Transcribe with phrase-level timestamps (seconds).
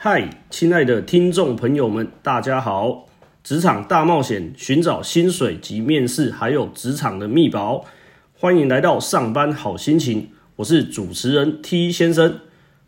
[0.00, 3.08] 嗨，亲爱的听众朋友们，大家好！
[3.42, 7.84] 职场大冒险，寻找薪水及面试，还有职场的秘宝，
[8.38, 10.28] 欢迎来到上班好心情。
[10.54, 12.38] 我是主持人 T 先生，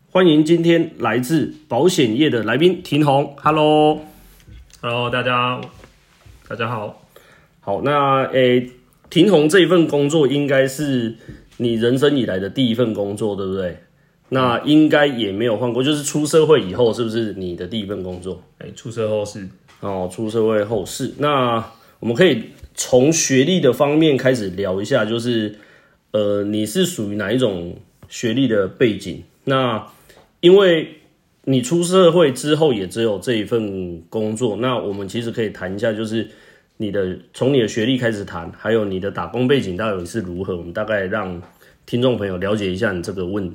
[0.09, 3.35] 欢迎今天来自保险业的来宾婷红。
[3.41, 5.59] Hello，Hello，大家
[6.47, 7.05] 大家好。
[7.59, 8.71] 好，那诶，
[9.09, 11.17] 婷红这一份工作应该是
[11.57, 13.83] 你人生以来的第一份工作，对不对？
[14.33, 18.41] 那应该也没有换过，就是出社会以后，是不是你的第一份工作？
[18.59, 19.45] 哎，出社后是
[19.81, 21.11] 哦，出社会后是。
[21.17, 21.61] 那
[21.99, 25.55] 我们可以从学历的方面开始聊一下，就是
[26.11, 27.75] 呃，你是属于哪一种
[28.07, 29.21] 学历的背景？
[29.43, 29.85] 那
[30.39, 31.01] 因为
[31.43, 36.25] 你出社会之后也只有这一份工作，那我们其实可以谈一下，就是
[36.77, 41.41] 你的从你的学历开始谈，还有你的打工背景到底是如何，我们大概让
[41.85, 43.53] 听众朋友了解一下你这个问。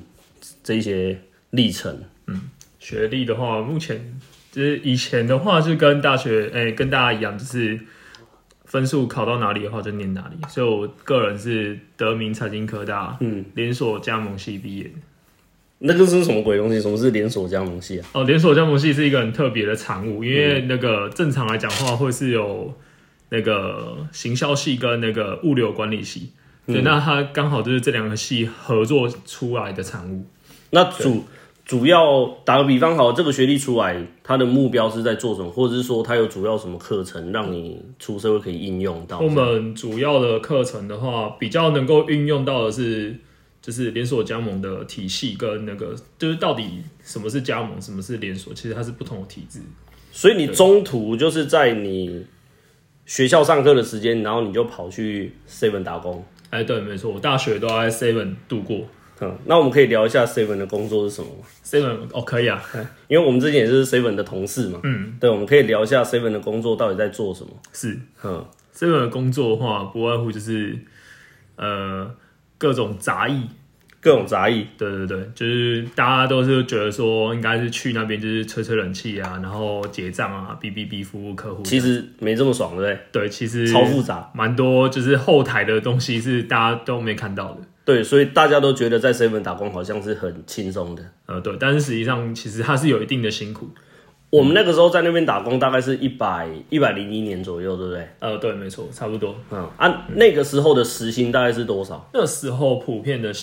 [0.63, 1.19] 这些
[1.51, 4.19] 历程，嗯，学历的话，目前
[4.51, 7.79] 就是以前的话是跟大学，哎，跟大家一样，就是
[8.65, 10.37] 分数考到哪里的话就念哪里。
[10.49, 14.91] 所以我个人是德明财经科大，嗯，连锁加盟系毕业的。
[15.79, 16.81] 那个是什么鬼东西？
[16.81, 18.07] 什么是连锁加盟系啊？
[18.13, 22.75] 哦，连锁加盟系是一个很特别的产物，因为那个正常来讲话会是有
[23.29, 26.31] 那个行销系跟那个物流管理系。
[26.67, 30.25] 对，那它刚好就是这两个系合作出来的产物。
[30.69, 31.23] 那主
[31.65, 39.19] 主要打个比方，好，这个学历出来，他的目标是在做什么，或者是说他有主要什么课程让你出社会可以应用到？
[39.19, 43.15] 我们主要的课程的话，比较能够运用到的是，
[43.61, 49.59] 就是连锁加盟的体系跟那个，就是到底什么是加盟，什么是连锁，其实它是不同的体制。
[50.11, 52.25] 所以你中途就是在你
[53.05, 56.25] 学校上课的时间，然后你就跑去 seven 打工。
[56.49, 58.85] 哎，对，没错，我大学都在 Seven 度过。
[59.19, 62.61] 嗯，那我们可以聊一下 Seven 的工作是什么吗？Seven 哦，可以啊，
[63.07, 64.79] 因为我们之前也是 Seven 的同事嘛。
[64.83, 67.49] 嗯，对，我们可以聊一下 Seven 的工作到底在做什么。
[67.73, 70.77] 是，嗯，Seven 的工作的话，不外乎就是
[71.55, 72.13] 呃
[72.57, 73.47] 各种杂役。
[74.07, 81.61] 各种杂役，对对对，就是大家都是觉得说，应该是去那边就是吹吹冷气啊，然后结账啊，B B B 服务客户。
[81.63, 82.99] 其实没这么爽，对不对？
[83.11, 87.57] 对，其实超复杂，蛮多就是后台的东西是大家都没看到的。
[87.83, 91.03] 对，所以大家都觉得在 seven 打工好像是很轻松的。
[91.25, 93.69] 呃，对，但是实际上其实它是有一定的辛苦。
[94.29, 98.07] 我们那个时候在那边打工，大概是一百一百零一年左右，对不对？
[98.19, 99.35] 呃，对，没错，差不多。
[99.51, 102.09] 嗯，啊那个时候的时薪大概是多少？
[102.13, 103.33] 那时候普遍的。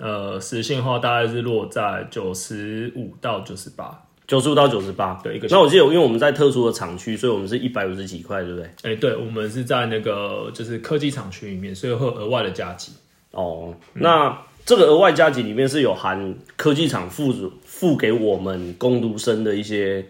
[0.00, 5.46] 呃，时薪的话大概是落在九十五到九十八，九十五到九十八，对一个。
[5.50, 8.70] 那我记得，因为我们在特殊的厂区，所以我们是一百五十几块，对不对？
[8.82, 12.92] 哎，对，我们是在那个就是科技厂区里面，所以会额外的加急。
[13.32, 17.32] 哦，那这个额外加急里面是有含科技厂付
[17.66, 20.04] 付给我们工读生的一些，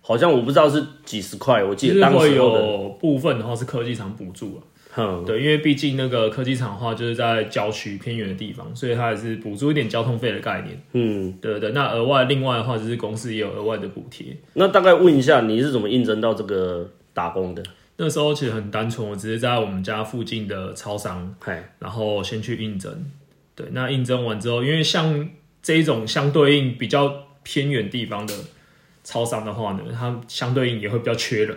[0.00, 4.62] 好像我不知道是几十块，我记得当时有部分的话是科技厂补助了。
[4.96, 10.82] 嗯，对，因为毕竟那个科技厂的话，就是在郊区偏远的地方，所以它也是补助一点交通费的概念。
[10.92, 11.70] 嗯，对对。
[11.70, 14.36] 那额外另外的话，就是公司也有额外的补贴。
[14.54, 17.62] 那大概问一下，你是怎么应征到这个打工的？
[17.98, 21.34] 那时候其实很单纯，我只是在我们家附近的超商，
[21.78, 23.06] 然后先去应征。
[23.54, 25.28] 对，那应征完之后，因为像
[25.62, 27.12] 这一种相对应比较
[27.42, 28.34] 偏远地方的
[29.04, 31.56] 超商的话呢，它相对应也会比较缺人。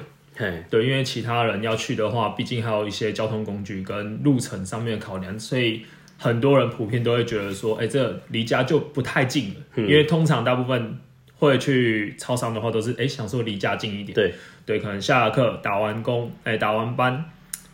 [0.69, 5.85] 对，因为其他人要去的话，毕竟还有一些交通工具跟路程上面的考量，所以
[6.17, 9.55] 很多人普遍都会觉得说，哎，这离家就不太近了。
[9.75, 10.97] 因为通常大部分
[11.37, 14.13] 会去超商的话，都是哎想说离家近一点。
[14.13, 14.33] 对，
[14.65, 17.25] 对，可能下了课打完工，哎，打完班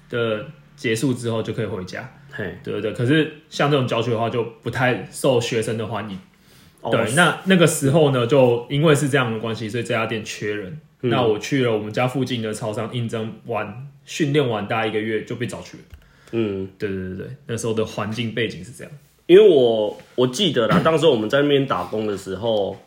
[0.09, 0.45] 的
[0.75, 2.09] 结束之后就可以回家。
[2.31, 2.93] 嘿，对对对。
[2.93, 6.19] 可是像这种郊区的话，就不太受学生的欢迎。
[6.91, 10.79] 对，那那个时候呢，就因为是这样的关系，所以这家店缺人。
[11.01, 15.83] 那我去了我们家附近的超商应征完，训练完大概一个月就被找去了。
[16.31, 18.93] 嗯，对对对对，那时候的环境背景是这样。
[19.27, 22.77] 因为我我记得啦， 当时我们在那边打工的时候，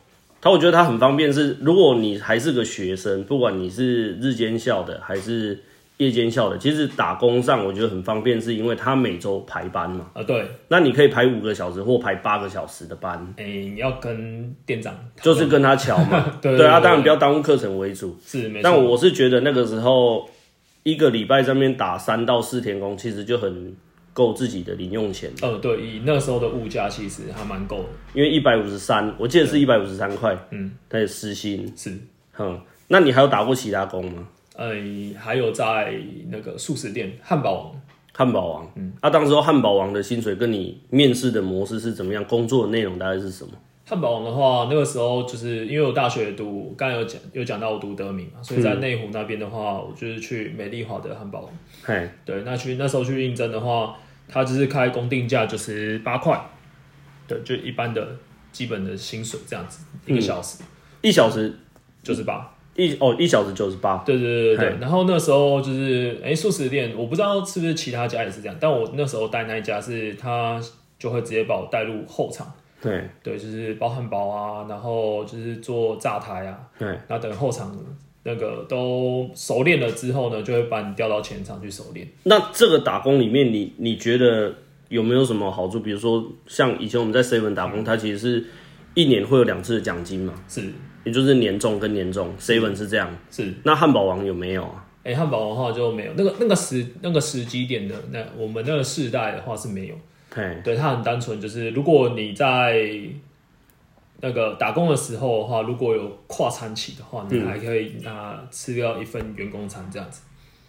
[0.41, 5.63] 他我觉得他很方便，是如果你还是个学生，不管你是日间校的还是。
[6.01, 10.07] 夜间校的，其实打工上我觉得很方便，是因为他每周排班嘛。
[10.15, 10.47] 啊，对。
[10.69, 13.35] 那你可以排五个小时或排八个小时的班。
[13.37, 16.25] 哎，你要跟店长，就是跟他瞧嘛。
[16.41, 18.17] 对对啊，当然不要耽误课程为主。
[18.25, 18.65] 是，没错。
[18.65, 20.27] 但我是觉得那个时候
[20.85, 23.77] 一个礼拜上面打三到四天工，其实就很
[24.15, 25.31] 够自己的零用钱。
[25.43, 30.35] 呃，对，以那时候的物价其实还蛮够的，因为一百五十三，我记得是一百五十三块。
[30.51, 31.95] 嗯，他也私薪是。
[32.33, 32.59] 哼，
[32.89, 34.27] 那你还有打过其他工吗？
[34.61, 34.75] 呃，
[35.19, 35.95] 还有在
[36.29, 37.81] 那个素食店汉堡王，
[38.13, 42.23] 汉堡王，嗯，啊，当时候汉堡王的薪水跟你面试的模式是怎么样？
[42.27, 43.53] 工作的内容大概是什么？
[43.87, 51.51] 汉堡王的话，那个时候就是因为我大学读，刚才有讲有讲到我读德明嘛，所以在内湖那边的话，我就是去美丽华的汉堡王。
[51.83, 53.97] 嘿，对，那去那时候去应征的话，
[54.29, 56.39] 他就是开工定价就是八块，
[57.27, 58.07] 对，就一般的
[58.53, 60.63] 基本的薪水这样子，一个小时，
[61.01, 61.59] 一小时
[62.03, 64.79] 九十八，一哦一小时九十八，对对对对对。
[64.81, 70.61] 然后那时候就是哎，素食店，我不知道是不是其他家也是这样，但我那时候带那一家是他
[70.99, 72.51] 就会直接把我带入后场。
[72.83, 77.77] 对对，就是包汉堡啊，然后就是做炸台啊，对，然后等后场
[78.23, 82.09] 那个都熟练了之后呢，就会把你调到前场去熟练。
[82.23, 84.55] 那这个打工里面，你你觉得
[84.89, 85.81] 有没有什么好处？
[85.81, 88.47] 比如说像以前我们在 seven 打工，它其实是
[88.95, 90.63] 一年会有两次的奖金嘛，是，
[91.05, 93.11] 也就是年终跟年终，seven 是这样。
[93.31, 94.87] 是，那汉堡王有没有啊？
[95.03, 99.95] 哎，汉堡王的话就没有，那个那个时那个时机点的，那我们那个世代的话是没有。
[100.35, 102.77] 对，对，它很单纯，就是如果你在
[104.21, 110.21] 那个打工的时候的话，如果有跨餐期的话，你还可以拿吃掉一份员工餐这样子。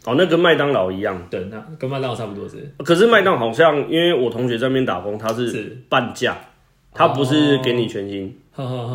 [0.06, 1.22] 哦，那跟麦当劳一样。
[1.30, 2.74] 对，那跟麦当劳差不多是。
[2.78, 6.38] 可是麦当好像，因为我同学在那边打工，他是半价，
[6.94, 8.36] 他不是给你全薪。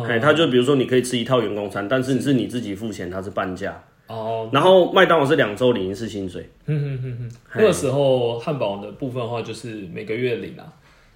[0.07, 3.83] 哎，他就比如说你可以吃一套员工餐，但是你是你自己付钱，它是半价。
[4.07, 6.49] 哦，然后麦当劳是两周领一次薪水。
[6.65, 10.63] 嗯哼哼哼，那个时候汉堡的部分的话，就是每个月领啊。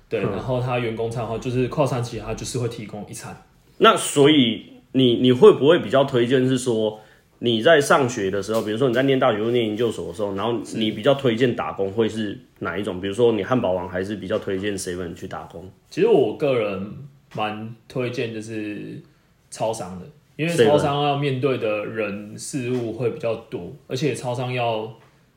[0.10, 3.34] 对，然后他员工餐的话，就是跨餐期，他就是会提供一餐。
[3.78, 7.00] 那所以你你会不会比较推荐是说
[7.40, 13.00] 你在上学的时候，比如说你在念大学或念研究所的时候，然后你比较推荐打工会是哪一种？
[13.00, 15.64] 比如说你汉堡王还是比较推荐 seven 去打工？
[15.90, 16.94] 其实我个人
[17.34, 19.02] 蛮推荐就是
[19.50, 20.06] 超商的。
[20.38, 24.92] 因为超商要面对的人事物会比较多，而且超商要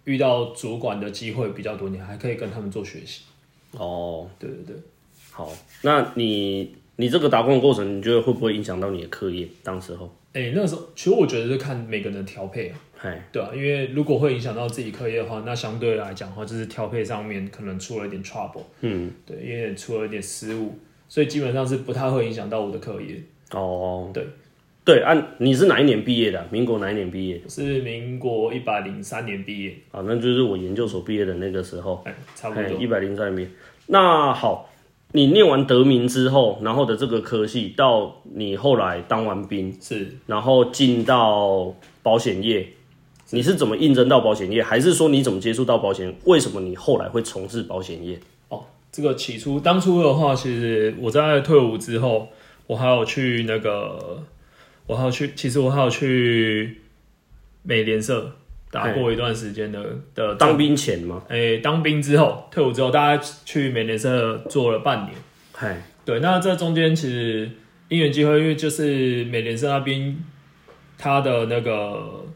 [0.05, 3.25] 遇到主管的机会比较多，你还可以跟他们做学习。
[3.73, 4.77] 哦，对对对，
[5.31, 5.53] 好，
[5.83, 9.47] 那你你这个打工的过程，你觉得会不会影响到你的课业？
[9.63, 20.79] 当时候，哎，那时候其实我觉得是看每个人的调配啊，哎，对啊，因为如果会影响到自己课业的话，那相对来讲的话，就是调配上面可能出了一点 trouble，嗯，对，因为出了一点失误，
[21.15, 23.23] 所以基本上是不太会影响到我的课业。
[23.53, 24.27] 哦，对。
[24.85, 26.45] 对，按你是哪一年毕业的？
[26.51, 27.41] 民国哪一年毕业？
[27.49, 29.73] 是民国一百零三年毕业。
[29.93, 32.03] 啊，那就是我研究所毕业的那个时候。
[32.05, 32.83] 哎，差不多。
[32.83, 33.49] 一百零三年。
[33.87, 34.69] 那好，
[35.13, 41.73] 你念完德明之后，然后的这个科系，到你后来当完兵，是，然后进到
[42.03, 42.71] 保险业，
[43.31, 44.61] 你是怎么应征到保险业？
[44.61, 46.13] 还是说你怎么接触到保险？
[46.25, 48.19] 为什么你后来会从事保险业？
[48.95, 52.29] 哦，这个起初当初的话，其实我在退伍之后，
[52.69, 54.23] 我还有去那个。
[54.87, 56.79] 我还有去，其实我还有去
[57.63, 58.31] 美联社
[58.71, 59.83] 打过一段时间的
[60.15, 61.23] 的当兵前吗？
[61.27, 65.15] 哎，当兵之后退伍之后，大家去美联社做了半年。
[65.55, 67.51] 嗨，对，那这中间其实
[67.89, 70.23] 因缘机会，因为就是美联社那边
[70.99, 72.27] 他的那个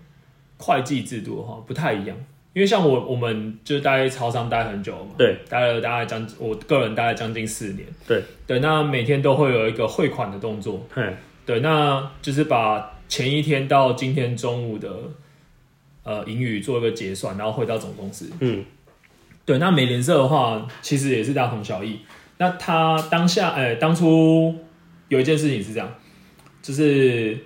[0.56, 2.16] 会计制度哈不太一样，
[2.52, 11.16] 因为像我我们就待超商待很久嘛，对，待了大概将我个人待了将近四年，对对，那每天都会有一个汇款的动作，嗨。
[11.46, 14.90] 对，那就是把前一天到今天中午的
[16.02, 18.30] 呃盈余做一个结算，然后汇到总公司。
[18.40, 18.62] 嗯，
[19.46, 22.00] 对，那美联社的话，其实也是大同小异。
[22.36, 24.54] 那他当下，哎，当初
[25.08, 25.90] 有一件事情是这样，
[26.60, 27.38] 就是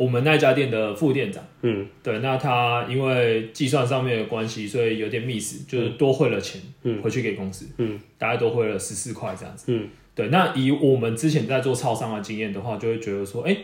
[0.00, 9.86] 我们那家店的副店长，嗯，对，那他因为计算上面的关系，所以有点 miss，就是多汇了钱，嗯，回去给公司，嗯，大概多汇了十四块这样子，嗯。
[10.14, 13.54] 对，那以我们之前在做超商的经验的话，就会觉得说，哎，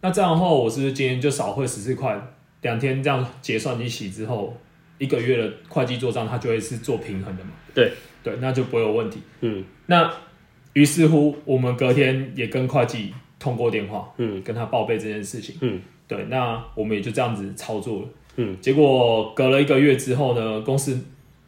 [0.00, 2.18] 那这样的话，我是不是今天就少汇十四块？
[2.62, 4.56] 两天这样结算一起之后，
[4.96, 7.50] 一个月的会计做账，它就会是做平衡的嘛？
[7.74, 9.20] 对，对，那就不会有问题。
[9.42, 10.10] 嗯，那
[10.72, 13.12] 于是乎，我们隔天也跟会计
[13.44, 15.56] 通过电话，嗯，跟他报备这件事情。
[15.60, 18.08] 嗯，对，那我们也就这样子操作了。
[18.36, 20.98] 嗯，结果隔了一个月之后呢，公司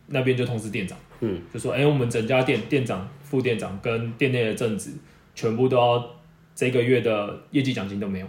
[0.09, 3.09] 那边就通知店长，嗯，就说，哎，我们整家店店长。
[3.27, 4.93] 副店长跟店内的正职
[5.35, 6.11] 全部都要
[6.55, 8.27] 这个月的业绩奖金都没有，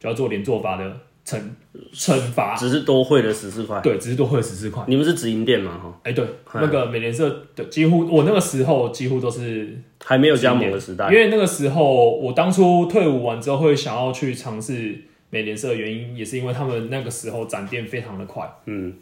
[0.00, 1.38] 就要做连做法的惩
[1.92, 3.78] 惩罚，只是多汇了十四块。
[3.82, 4.82] 对，只是多汇了十四块。
[4.86, 5.78] 你们是直营店吗？
[5.82, 18.94] 哈，哎，对，那个美联社的几乎我那个时候几乎都是还没有加盟的时代，因为那个时候我当初退伍完之后会想要去尝试美联社的原因，也是因为他们那个时候展店非常的快，嗯，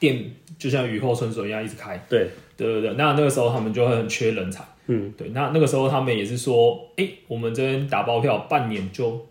[0.00, 0.24] 店
[0.58, 2.28] 就像雨后春笋一样一直开，对。
[2.56, 9.26] 对对对，那那个时候他们就会很缺人才，嗯，对，那那个时候他们也是说，哎，我们这边打包票，半年就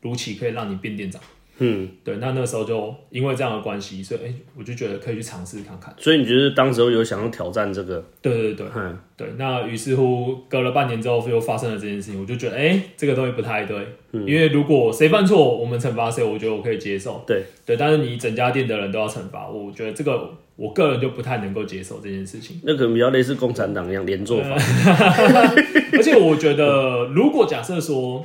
[0.00, 1.20] 如期可以让你变店长，
[1.60, 5.92] 嗯，对，那那个时候就因为这样的关系，所以哎，我就觉得可以去尝试看看。
[5.98, 8.04] 所以你觉得当时候有想要挑战这个？
[8.22, 9.26] 对对对，嗯，对。
[9.36, 13.76] 那于是乎隔了半年之后又发生了这件事情，我就觉得哎，这个东西不太对。
[14.12, 17.24] 嗯，因为如果谁犯错，我们惩罚谁，我觉得我可以接受。
[17.26, 22.60] 对对，但是你整家店的人都要惩罚，我觉得这个我个人就不太能够接受这件事情。
[22.62, 24.50] 那可能比较类似共产党一样连坐法。
[25.92, 28.24] 而且我觉得，如果假设说。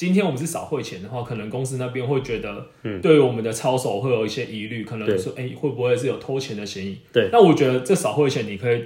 [0.00, 6.96] 今天我们是少汇钱的话，可能公司那边会觉得，嗯，对于我们的操守会有一些疑虑，可能说，哎，会不会是有偷钱的嫌疑？
[7.12, 7.28] 对。
[7.30, 8.82] 那我觉得这少汇钱你可以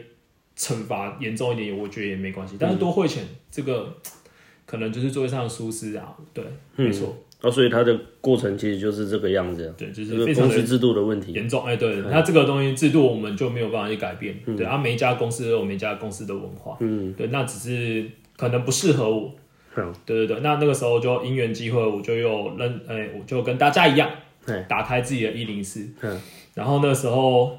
[0.59, 2.57] 惩罚严重一点，我觉得也没关系。
[2.59, 3.95] 但是多汇钱这个，
[4.67, 6.17] 可能就是座位上的疏失啊。
[6.33, 6.43] 对，
[6.75, 7.17] 没错。
[7.43, 9.73] 那所以它的过程其实就是这个样子。
[9.79, 11.65] 对，就是公司制度的问题严重。
[11.65, 14.37] 哎，对，那这个东西制度我们就没有办法去改变。
[14.57, 16.77] 对啊，每一家公司有每一家公司的文化。
[16.81, 18.05] 嗯，对，那只是
[18.37, 19.33] 可能不适合我。
[20.07, 24.09] 对对对，那那个时候就因缘机会，我就又认，哎，我就跟大家一样，
[24.69, 25.89] 打开自己的一零四，
[26.55, 27.59] 然后那时候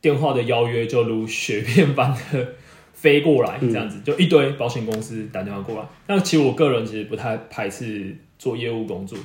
[0.00, 2.46] 电话的邀约就如雪片般的
[2.92, 5.88] 飞过来，这样子就一堆保险公司打电话过来。
[6.06, 9.18] 那其实我个人其实不太排斥做业务工作，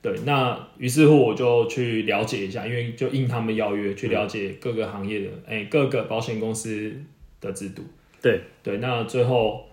[0.00, 6.92] 对，那于是乎我就去了解一下，因为就应他们邀约去了解各个行业的，哎，各个保险公司
[7.40, 7.82] 的制度，
[8.20, 8.40] 对。
[8.64, 9.68] 对，那最后。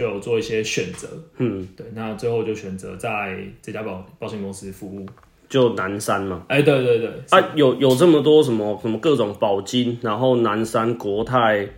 [0.00, 5.04] 就有做一些选择，嗯，对，那最后就选择在这家保保险公司服务，
[5.46, 11.68] 就南山嘛，哎，对对对，啊，有有这么多什么什么各种保金，然后南山国泰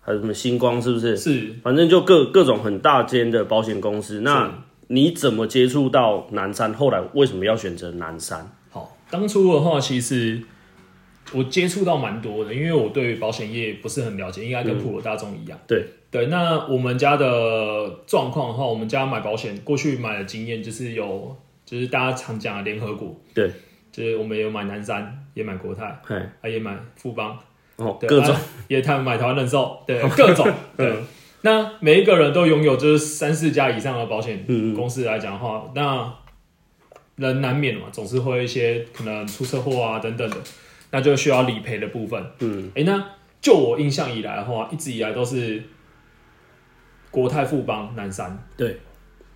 [0.00, 1.16] 还有什么星光，是不是？
[1.16, 4.22] 是，反正就各各种很大间的保险公司。
[4.22, 6.74] 那你怎么接触到南山？
[6.74, 8.50] 后来为什么要选择南山？
[8.70, 10.42] 好，当初的话，其实
[11.32, 15.86] 我接触到蛮多的，因为我对保险业不是很了解，应该跟普罗大众一样，对。
[16.10, 21.36] 对，那我们家的状况的话，我们家买保险过去买的经验就是有，
[21.66, 23.50] 就是大家常讲的联合股，对，
[23.92, 26.00] 就是我们有买南山，也买国泰，
[26.40, 27.38] 哎，也买富邦，
[27.76, 28.34] 哦，各种，
[28.68, 30.96] 也他买台湾人寿，对，各种， 对。
[31.42, 36.10] 那每一个人都拥有就是三四家以上的保险公司来讲的话，那
[37.16, 40.36] 人难免嘛，总是会一些可能出车祸啊等等的，
[40.90, 42.24] 那就需要理赔的部分。
[42.38, 43.04] 嗯，哎，那
[43.42, 45.62] 就我印象以来的话，一直以来都是。
[47.18, 48.76] 国泰富邦南山，对，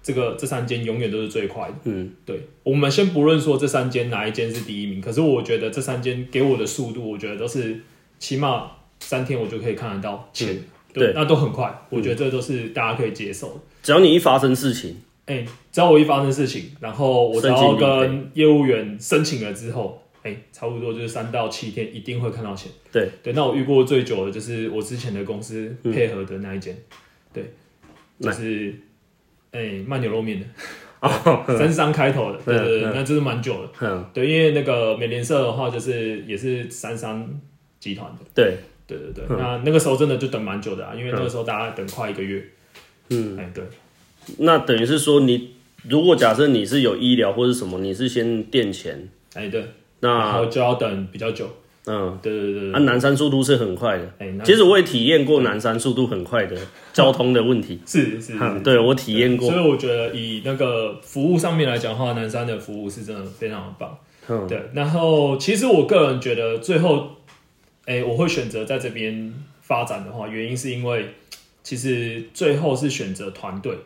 [0.02, 1.74] 这个这三间永远都是最快的。
[1.84, 7.80] 嗯，对，我们先不论说这三间哪一间是第一名，可是我觉得这三间给我的速度，我觉得都是
[8.20, 8.70] 起码
[9.00, 10.62] 三天我就可以看得到钱，
[10.92, 13.60] 对，那都很快，我觉得这都是大家可以接受的。
[13.82, 14.96] 只要你一发生事情，
[15.26, 22.70] 哎，只要我一发生事情，然后我只要跟业务员申请了之后，哎，差不多就是三到七天一定会看到钱。
[22.92, 23.08] 对。
[23.22, 26.76] 对，那我遇过最久的就是我之前的公司配合的那一间，
[27.32, 27.52] 对。
[28.21, 28.75] 就是
[29.50, 30.47] 哎，卖牛肉面的，
[31.00, 34.04] 哦 三三开头的，对对对，那这是蛮久的。
[34.12, 37.40] 对，因为那个美联社的话，就是也是三三
[37.81, 38.19] 集团的。
[38.35, 38.57] 对。
[38.85, 42.45] 对对对，那那个时候真的就等蛮久的啊，因为那个时候大家等快一个月。
[43.09, 43.64] 嗯，哎对。
[44.38, 45.54] 那等于是说，你
[45.88, 49.64] 如果假设你是有医疗或者什么，你是先垫钱，哎对，
[50.00, 51.49] 那就要等比较久。
[51.84, 54.08] 嗯，对对对，啊，南山速度是很快的。
[54.18, 56.56] 哎，其实我也体验过南山速度很快的
[56.92, 57.80] 交通的问题。
[57.86, 59.50] 是是，对我体验过。
[59.50, 63.98] 所以我觉得以那个服务上面来讲的话，南山的服务是真的非常的棒。
[64.28, 64.62] 嗯，对。
[64.74, 67.08] 然后其实我个人觉得，最后，
[67.86, 71.14] 哎，我会选择在这边发展的话，原因是因为
[71.64, 73.76] 其实最后是选择团队，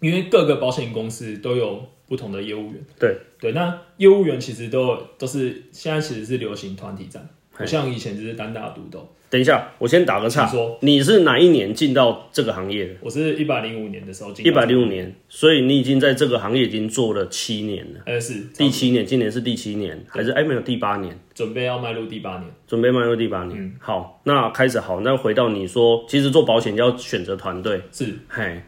[0.00, 1.88] 因为各个保险公司都有。
[2.08, 3.16] 不同的业务员，对。
[3.40, 9.12] 对，那业务员其实都都是现在其实是流行团体战，不像以前就是单打独斗。
[9.28, 10.78] 等一下，我先打个岔，说。
[10.82, 12.94] 你是哪一年进到这个行业的？
[13.00, 18.00] 我是一百零五年的时候进，一百零五年，所以你已经在这个行业已经做了七年了。
[18.04, 18.34] 呃，是。
[18.54, 21.18] 第七年，今年是第七年，还是哎没有第八年？
[21.34, 23.74] 准备要迈入第八年，准备迈入第八年。
[23.80, 28.14] 好，那开始好，那回到你说，其实做保险要选择团队，是。
[28.28, 28.62] 嘿。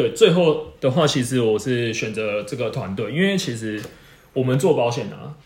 [0.00, 3.78] 对，最后的话，其实我是选择这个团队，因为其实
[4.32, 5.36] 我们做保险啊，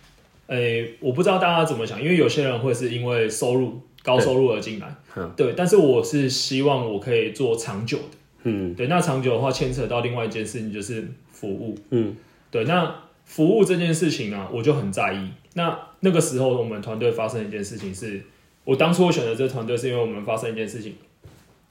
[0.46, 4.94] 诶，我不知道大家怎么想，因为有些人会是因为收入高收入而进来，
[5.34, 12.14] 对，但是我是希望我可以做长久的，嗯，对，那长久的话牵扯到另外一件事情就是服务，嗯，
[12.52, 12.94] 对，那
[13.24, 15.30] 服务这件事情啊，我就很在意。
[15.54, 18.22] 那那个时候我们团队发生一件事情，是
[18.62, 20.94] 我当初我选择这个团队，是因为我们发生一件事情，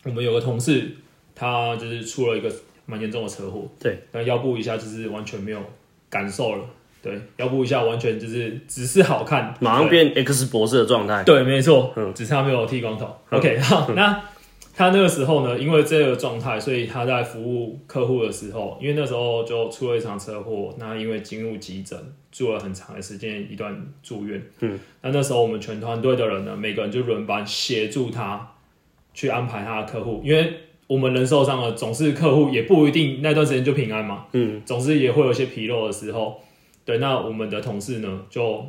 [0.04, 0.98] 我们有个同事。
[1.36, 2.54] 他就是出了一个
[2.86, 5.60] 蛮严重的车祸，对，那腰部一下就是完全没有
[6.10, 6.66] 感受了，
[7.02, 13.16] 对，腰部一下完全就是只是好看，马上变 X 博士的状态，对，没错，嗯，只差没有剃光头。
[13.30, 14.22] OK，好，那
[14.76, 21.98] 他那个时候呢，因为这个状态，所以他在服务客户的时候，因为那时候就出了一场车祸，那因为进入急诊，
[22.32, 24.42] 住了很长的时间，一段住院。
[24.62, 28.52] 嗯，那那时候我们全团队的人呢，每个人就轮班协助他
[29.14, 30.52] 去安排他的客户，因为
[30.88, 34.26] 我们人受伤了，总是客户也不一定那段时间就平安嘛。
[34.34, 36.42] 嗯，总是也会有一些纰漏的时候。
[36.86, 38.66] 对，那我们的同事呢，就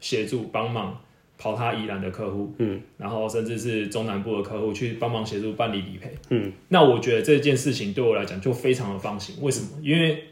[0.00, 1.00] 协助帮忙。
[1.36, 9.34] 跑他宜兰的客户，嗯，然后甚至是中南部的客户去帮忙协助办理理赔，嗯，那我觉得这件事情对我来讲就非常的放心。
[9.42, 9.68] 为什么？
[9.82, 10.22] 因为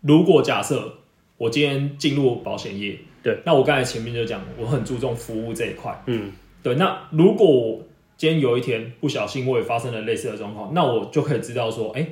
[0.00, 0.94] 如果假设
[1.36, 6.30] 我今天进入保险业，对，那我刚才前面就讲，我很注重服务这一块，嗯，
[6.62, 6.76] 对。
[6.76, 7.82] 那如果
[8.16, 12.06] 今天有一天不小心我也发生了类似的状况，那我就可以知道说，哎，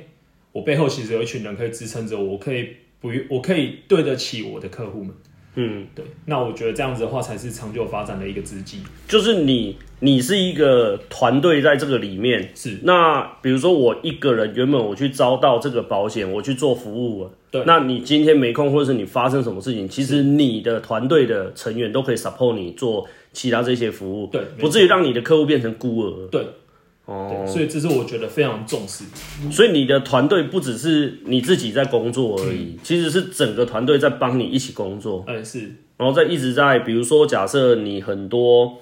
[0.51, 2.69] 我背后其实有一群人可以支撑着我，可以
[2.99, 5.13] 不，我可以对得起我的客户们。
[5.55, 8.81] 嗯，对，那我觉得这样子的话才是长久发展的一个资金。
[9.07, 12.79] 就是你，你是一个团队在这个里面，是。
[12.81, 17.63] 那比如说我一个人，原本我去招到这个保险，我去做服务，对。
[17.67, 26.45] 那你今天没空，或者是你发生什么事情，其实你的团队的成员都可以 support 你做其他这些服务，对，不至于让你的客户变成孤儿，对。
[27.05, 29.03] 哦，所以这是我觉得非常重视。
[29.51, 35.21] 所以你的团队不只是你自己在工作而已，其实是整个团队在帮你一起工作。
[35.27, 35.69] 嗯，是。
[35.97, 38.77] 然后在一直在，比如说，假设你很多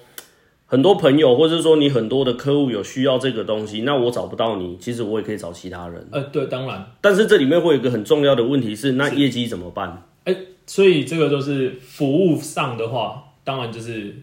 [0.66, 6.06] 很多朋友，或者说你很多的客户有需要这个东西，那我找不到你，其实我也可以找其他人。
[6.12, 6.92] 呃，对，当然。
[7.00, 10.04] 但是这里面会有一个很重要的问题是，那业绩怎么办？
[10.24, 14.14] 哎，所以这个就是服务上的话，当然就是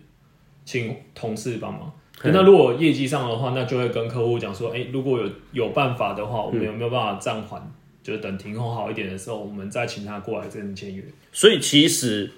[0.70, 1.92] 请同事帮忙。
[2.24, 7.60] 那如果业绩上的话，那就会跟客户讲说，哎，如果有有办法的话，我们有没有办法暂缓？
[8.04, 11.04] 就是等停工好一点的时候，我们再请他过来跟你签约。
[11.32, 12.30] 所以其实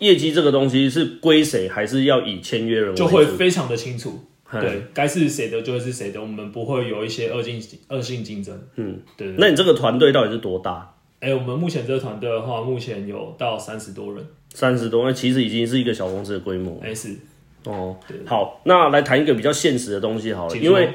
[0.00, 4.22] 业绩这个东西是归谁，还是要以签约人就会非常的清楚。
[4.52, 7.58] 对，该是谁的就会是谁的，我们不会有一些恶性
[7.88, 8.60] 恶性竞争。
[8.76, 9.34] 嗯，对。
[9.38, 10.94] 那你这个团队到底是多大？
[11.20, 14.22] 哎，我们目前这个团队的话，目前有到三十多人。
[14.52, 16.78] 三十多，那其实已经是一个小公司的规模。
[16.82, 17.16] 哎，是。
[17.64, 20.94] 哦，好，那来谈一个比较现实的东西好了，因为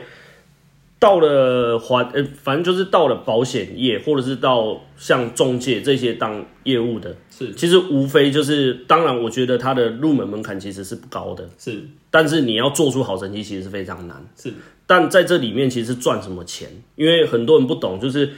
[0.98, 14.51] 到了环呃，反正就是到了保险业，或者是到像中介这些当业务的，是，其实无非就是，当然我觉得它的入门门槛其实是不高的，是，但是你要做出好成绩其实是非常难，是，
[14.88, 16.69] 但在这里面其实赚什么钱？
[16.95, 18.32] 因为很多人不懂，就是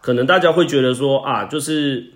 [0.00, 2.14] 可能大家会觉得说啊，就是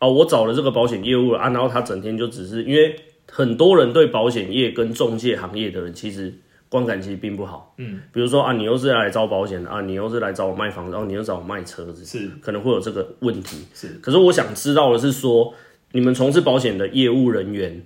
[0.00, 2.94] 哦，我找了这个保险业务了啊，然后他整天就只是因为。
[3.30, 6.34] 很多人对保险业跟中介行业的人，其实
[6.68, 7.74] 观感其实并不好。
[7.78, 13.64] 嗯，比如说啊，你又是来招保险的啊，你又是来找我卖房子，然后你又找我卖车子，是可能会有这个问题。
[13.72, 15.54] 是，可是我想知道的是说，
[15.92, 17.82] 你们从事保险的业务人员，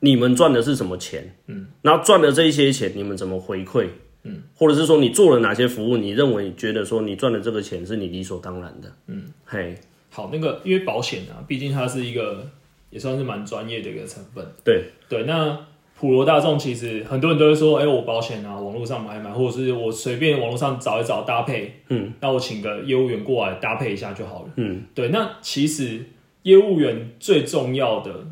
[0.00, 1.34] 你们赚的是什么钱？
[1.46, 3.88] 嗯，那赚的这一些钱，你们怎么回馈？
[4.24, 5.96] 嗯，或者是说你做了哪些服务？
[5.96, 8.92] 你认为觉得说你赚的这个钱是你理所当然的？
[9.06, 9.74] 嗯，嘿，
[10.10, 12.46] 好，那个因为保险啊，毕竟它是一个。
[12.92, 14.46] 也算是蛮专业的一个成分。
[14.62, 15.58] 对对，那
[15.98, 24.50] 普罗大众其实很多人都会说，哎，我保险啊，网络上买买，或者是我随便网络上找一找搭配，嗯，那我请个业务员过来搭配一下就好了。
[24.56, 26.04] 嗯，对，那其实
[26.42, 28.26] 业务员最重要的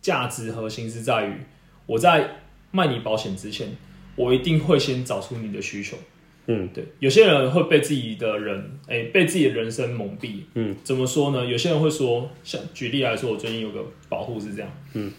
[0.00, 1.34] 价值核心是在于，
[1.86, 2.36] 我在
[2.70, 3.68] 卖你保险之前，
[4.14, 5.96] 我一定会先找出你的需求。
[6.46, 10.40] 嗯，对，有些人会被自己的人，哎，被自己的人生蒙蔽。
[10.54, 11.46] 嗯，怎么说呢？
[11.46, 15.12] 有些人会说，像举例来说，我最近有个保护是这样，嗯，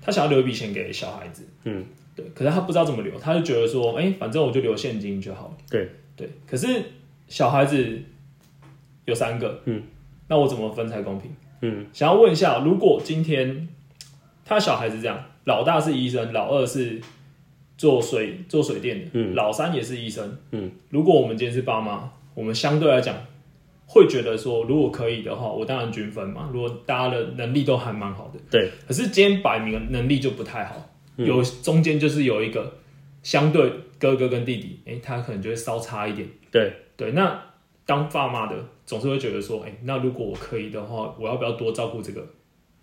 [0.00, 1.84] 他想要留一笔钱给小孩子，嗯，
[2.16, 5.56] 对，可是他不知道怎么留，他就觉得说，哎，反正我就留现金就好了。
[5.68, 6.82] 对，对，可是
[7.28, 8.00] 小孩子
[9.04, 9.82] 有三个，嗯，
[10.28, 11.30] 那我怎么分才公平？
[11.60, 13.68] 嗯，想要问一下，如果今天
[14.46, 16.98] 他小孩子这样，老大是医生，老二是。
[17.82, 23.16] 做水做水电的，嗯，老三也是医生，嗯，如果我们今天是爸妈，我们相对来讲
[23.88, 26.48] 会觉得说，如果可以的话，我当然均分嘛。
[26.52, 32.72] 如果大家的能力都还蛮好的，对，可是今天摆明能力就不太好，有中间就是有一个
[33.24, 33.68] 相对
[33.98, 37.10] 哥哥跟弟弟，哎，他可能就会稍差一点，对对。
[37.10, 37.36] 那
[37.84, 38.54] 当爸妈的
[38.86, 42.24] 总是会觉得说，哎，那如果我可以的话，我要不要多照顾这个，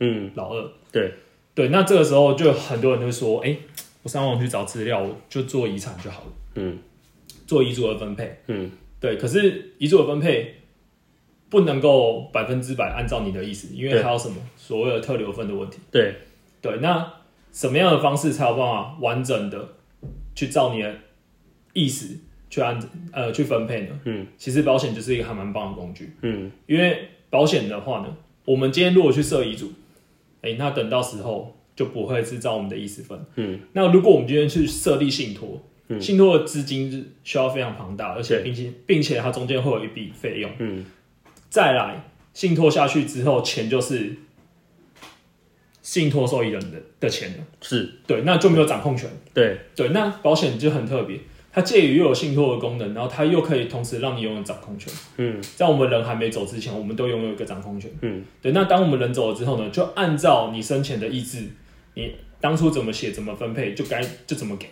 [0.01, 0.69] 嗯，老二？
[0.91, 1.13] 对
[1.55, 3.55] 对，那这个时候就很多人就说，哎。
[4.01, 6.31] 我上网去找资料，我就做遗产就好了。
[6.55, 6.77] 嗯，
[7.45, 8.39] 做遗嘱的分配。
[8.47, 9.17] 嗯，对。
[9.17, 10.55] 可是遗嘱的分配
[11.49, 15.79] 不能够百分之百按照你的意思，因为还有什么所谓的特留份的问题。
[15.91, 16.15] 对，
[16.62, 16.77] 对。
[16.77, 17.13] 那
[17.51, 19.75] 什么样的方式才有办法完整的
[20.33, 20.95] 去照你的
[21.73, 22.17] 意思
[22.49, 22.79] 去按
[23.12, 23.99] 呃去分配呢？
[24.05, 26.13] 嗯，其实保险就是一个还蛮棒的工具。
[26.21, 29.73] 嗯，因为保险的话呢，我们今天如果去设遗嘱，
[30.41, 31.53] 哎，那等到时候。
[31.80, 33.18] 就不会是照我们的意思分。
[33.36, 35.63] 嗯，那如果我们今天去设立信托，
[35.98, 40.52] 信托的资金是需要非常庞大，而且并且并且它中间会有一笔费用。
[40.58, 40.86] 嗯，
[41.50, 44.13] 再来信托下去之后，钱就是
[45.82, 47.46] 信托受益人的的钱了。
[47.62, 49.10] 是对，那就没有掌控权。
[49.34, 51.18] 对对，那保险就很特别，
[51.54, 54.94] 它介于又有信托的功能，然后它又可以同时让你拥有掌控权。
[55.15, 57.89] 嗯，在我们人还没走之前，我们都拥有一个掌控权。
[58.02, 61.48] 嗯，对，那当我们人走了之后呢，就按照你生前的意志，
[61.95, 64.67] 你当初怎么写怎么分配，就该就怎么给。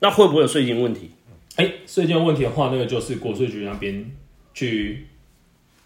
[0.00, 1.10] 那会不会有税金问题？
[1.56, 4.04] 哎，税金问题的话，那个就是国税局那边
[4.52, 5.06] 去，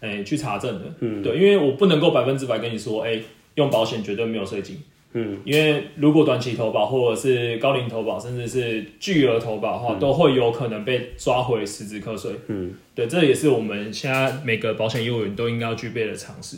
[0.01, 0.93] 哎，去查证的。
[0.99, 3.19] 嗯，对，因为我不能够百分之百跟你说，哎，
[3.55, 4.81] 用保险绝对没有税金。
[5.13, 12.31] 嗯，因为如果短期投保或者是高龄投保，甚至是巨额投保的话，都会有可能被抓回实质课税。
[12.47, 16.57] 嗯，对，这也是我们现在每个保险业务员都应该要具备的常识。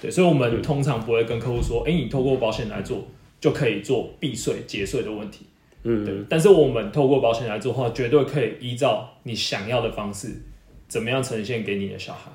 [0.00, 3.06] 对，所以我们通常不会跟客户说，哎，你透过保险来做
[3.42, 5.44] 就可以做避税节税的问题。
[5.82, 6.14] 嗯，对。
[6.30, 10.28] 但是我们透过保险来做的话，绝对可以依照你想要的方式，
[10.88, 12.30] 怎么样呈现给你的小孩。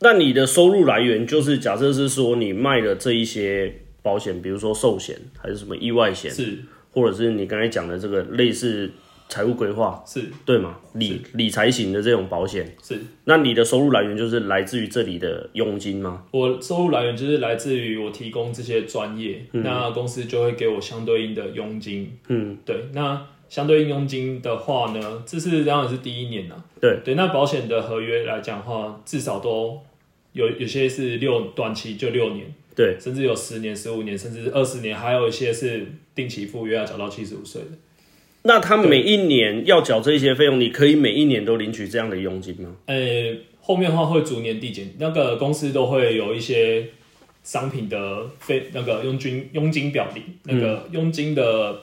[0.00, 3.72] 那你的收入来源就是假设是说你卖的这一些
[4.02, 6.58] 保险，比如说寿险还是什么意外险，是，
[6.90, 8.90] 或者是你刚才讲的这个类似。
[9.30, 10.76] 财务规划是对吗？
[10.94, 16.24] 理理财型的这种保险是，那你的收入来源就是来自于这里的佣金吗？
[16.32, 22.12] 我收入来源就是来自于我提供这些专业，那公司就会给我相对应的佣金。
[22.26, 26.64] 嗯，对，那相对应佣金的话呢，这是当然是第一年了。
[26.80, 29.80] 对对，那保险的合约来讲话，至少都
[30.32, 37.68] 有有些是六短期就六年，对，甚至有十年、十五年，甚至是二十年，还有一些是定期付约要缴到七十五岁的。
[38.42, 42.74] 那他每一年要缴这些费用，你可以每一年都领取这样的佣金吗？
[42.86, 42.96] 呃，
[43.60, 46.86] 后面的话会逐年递减，那个公司都会有一些
[47.42, 51.82] 商品的费，那个佣金佣金表里，那个佣金的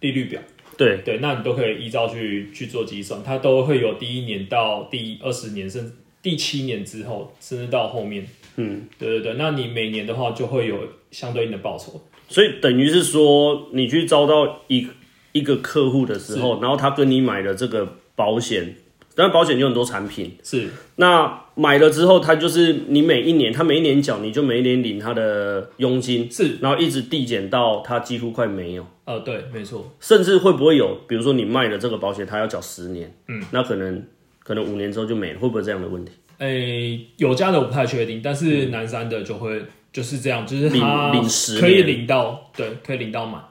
[0.00, 0.40] 利率表。
[0.78, 8.26] 对对，那你都可以依照去去做计算，它都会有第一年到第二十年，甚至第七年之后，甚至到后面。
[8.56, 12.00] 嗯，对对对，那你每年的话就会有相对应的报酬。
[12.28, 14.88] 所以等于是说，你去招到一。
[15.36, 18.76] 一个客户的时候，然后他跟你买了这个保险，
[19.14, 20.68] 当然保险有很多产品，是。
[20.96, 28.86] 那买了之后，他就是你每一年，他每一年缴，你就每一年领他的佣金，是，然后一直递减到他几乎快没有。
[29.04, 34.04] 呃，对，没错，甚至会不会有，比如说你卖了这个保险，他要缴十年，嗯，那可能
[34.42, 36.12] 可能五年之后就没了，会不会这样的问题？
[36.38, 43.42] 诶，有家的我不太确定，但是南山的就会就是这样，就是领领十可以领到，对，可以领到满，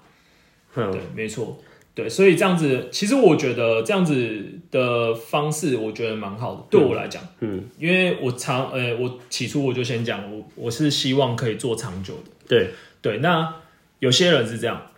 [0.76, 1.58] 对，没错。
[1.96, 6.66] 对，所以这样子，其实我觉得这样子的方式，我觉得蛮好的。
[6.70, 12.32] 对我来讲，嗯，因为我长，呃，我起初我就先讲，我我是希望可以做长久的。
[12.50, 13.56] 对对，那
[14.00, 14.92] 有些人是这样，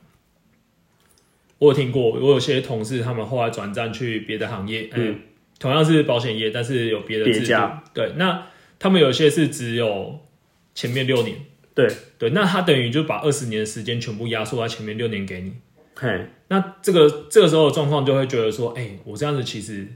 [1.60, 5.20] 我有听过，我有些同事他们后来转战去别的行业，嗯，
[5.60, 7.62] 同样是保险业，但是有别的制度。
[7.94, 8.48] 对，那
[8.80, 10.20] 他们有些是只有
[10.74, 11.38] 前面六年，
[11.76, 15.54] 对对，那他等于就把二十年的时间全部压缩在前面六年给你。
[16.00, 19.88] 嘿，那这个这个时候的状况就会觉得说，哎，我这样子其实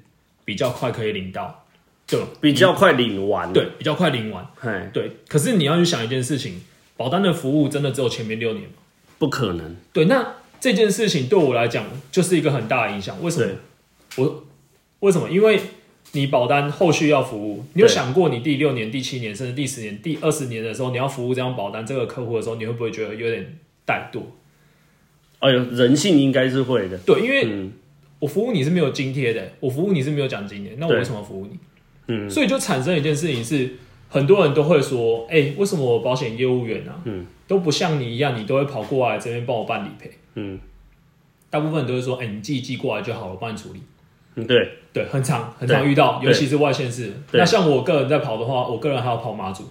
[0.44, 1.66] 比较快可以领到，
[2.08, 5.12] 对比较快领完，对，比较快领完，嘿，对。
[5.28, 6.60] 可是你要去想一件事情，
[6.98, 8.76] 保单的服务真的只有前面六年吗？
[9.20, 9.76] 不可能。
[9.94, 13.22] 对，那这件事情对我来讲就是一个很大的影响。
[13.24, 13.56] 为什么？
[14.18, 14.44] 我
[15.02, 15.30] 为什么？
[15.30, 15.62] 因为
[16.14, 24.22] 你保单后续要服务，你有想过你第六年、第七年，甚至第十年、第二十年的时候，你要服务这张保单这个客户的时候，你会不会觉得有点怠惰？
[25.42, 26.98] 哎呦，人性应该是会的。
[27.00, 27.70] 对，因为
[28.20, 31.58] 我服务你是没有津贴的，我服务你是没有奖金的，那我为什么服务你？
[32.08, 33.72] 嗯，所以就产生一件事情是，
[34.08, 40.12] 很多人都会说，哎，为什么我保险业务员啊，嗯，都不像你一样，你都会跑过来这边帮我办理赔？
[40.36, 40.60] 嗯，
[41.50, 43.82] 大部分人都会说，哎，你寄寄过来就好了，我帮你处理。
[44.36, 47.12] 嗯，对，对，很常很常遇到，尤其是外县市。
[47.32, 49.64] 那像我个人在跑的话，我个人还要跑马祖，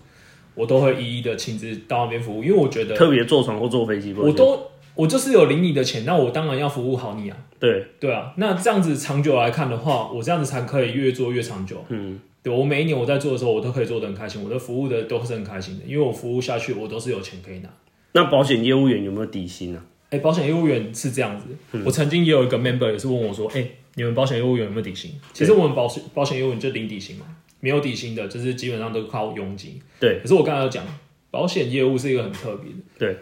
[0.57, 4.61] 我都会一一的亲自到那边服务，因为我觉得特别坐船或坐飞机，我都。
[5.01, 7.37] 我就是有领你的钱，那我当然要服务好你啊。
[7.59, 11.83] 对对啊，那这样子长久来看的话，我这样子才可以越做越长久。
[11.89, 17.69] 嗯，对我每一年我在做的时候，我都可以做的很开心，我的服务的都是很开心的，因为我服务下去，我都是有钱可以拿。
[18.13, 19.83] 那保险业务员有没有底薪呢？
[20.11, 21.47] 哎，保险业务员是这样子，
[21.85, 25.13] 我曾经也有一个 member 也是问我说，哎，你们保险业务员有没有底薪？
[25.33, 27.25] 其实我们保险保险业务员就零底薪嘛，
[27.61, 29.81] 没有底薪的，就是基本上都靠佣金。
[29.99, 30.85] 对，可是我刚才有讲，
[31.31, 32.79] 保险业务是一个很特别的。
[32.99, 33.17] 对，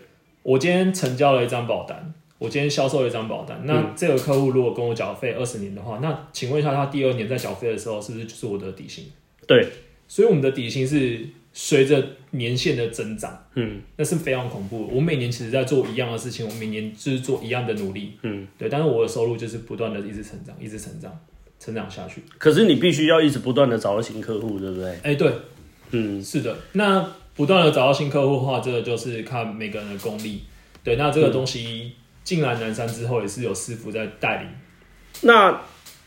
[0.48, 2.14] 我今天成交了一张保单。
[2.38, 9.04] 我今天销售了一张保单，那这个客户如果跟我缴费二十年的话，那请问一下，他第二年在缴费的时候是不是就是我的底薪？
[9.46, 9.68] 对，
[10.06, 11.20] 所以我们的底薪是
[11.52, 14.88] 随着年限的增长，嗯，那是非常恐怖。
[14.90, 18.68] 我每年其实在做一样的事情，我每年就是做一样的努力，嗯，对。
[18.68, 21.12] 但是我的收入就是不断的一直成长，一直成长，
[21.58, 22.22] 成长下去。
[22.38, 24.96] 可是你必须要一直不断的找到新客户，对不对？
[25.02, 25.32] 哎，对，
[25.90, 26.56] 嗯，是的。
[26.72, 27.04] 那
[27.38, 30.42] 不断的找到新客户的话，这个就是看每个人的功力。
[30.84, 34.48] 对，那这个东西进来南山之后，也是有师傅在带领。
[35.22, 35.62] 那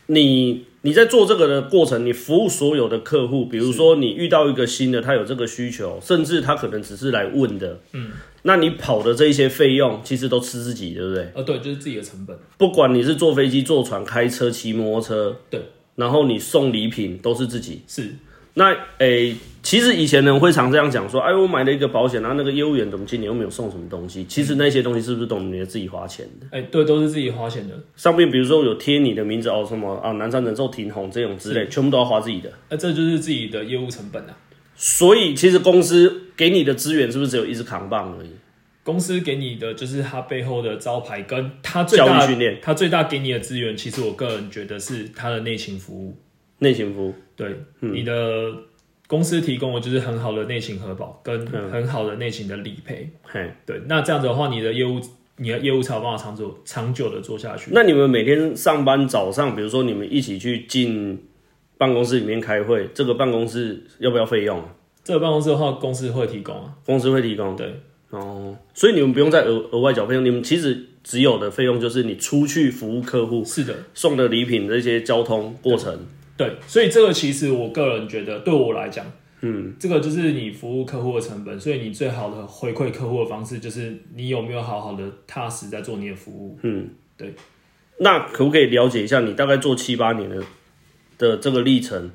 [0.06, 0.66] 你？
[0.84, 8.10] 你在做这个的过程，你服务所有的客户，比如说你遇到一个新的，他有这个需求，甚至他可能只是来问的，嗯，
[8.42, 11.30] 那你跑的这一些费用，其实都吃自己，对不对？
[11.36, 12.36] 呃，对，就是自己的成本。
[12.58, 15.62] 不管你是坐飞机、坐船、开车、骑摩托车，对，
[15.94, 18.16] 然后你送礼品都是自己，是。
[18.54, 24.24] 那诶，其实以前人会常这样讲说，哎，我买了一个保险，然后那个业务员怎么今年又没有送什么东西？
[24.24, 26.46] 其实那些东西是不是都你的自己花钱的？
[26.50, 27.74] 哎，对，都是自己花钱的。
[27.96, 32.52] 上面比如说有贴你的名字哦，什么啊，南山人寿停红这种之类，全部都要花自己的。
[32.68, 34.36] 那这就是自己的业务成本啊。
[34.74, 38.30] 所以其实公司给你的资源是不是只有一支扛棒而已？
[38.82, 46.18] 公司给你的就是它背后的招牌，跟它最大训练，它最大给你的资源，其实我个人觉得是它的内勤服务。
[46.62, 48.12] 内勤服务，对，你的。
[49.08, 53.10] 公司提供的就是很好的内勤核保，跟很好的内勤的理赔。
[53.24, 54.98] 嘿，对，那这样子的话，你的业务，
[55.36, 57.72] 你的业务才有办法长久、长久的做下去。
[57.74, 61.22] 那你们每天上班早上，比如说你们一起去进
[61.76, 64.62] 办公室里面开会，这个办公室要不要费用？
[65.04, 67.54] 这个办公室的话，公司会提供啊，公司会提供。
[67.54, 76.06] 对，哦，所以你们不用再额额外缴费用，你们其实只有的费用就是你出去服务客户，是的，送的礼品这些交通过程。
[76.42, 79.04] 对，所以这个其实我个人觉得，对我来讲，
[79.40, 81.58] 嗯，这个就是你服务客户的成本。
[81.60, 86.58] 所以你最好的回馈客户的方式，就是你有没有好好的踏实在做你的服务。
[86.62, 87.34] 嗯，对。
[87.98, 90.42] 那可不可以了解一下，你大概做七八年的
[91.18, 92.10] 的这个历程，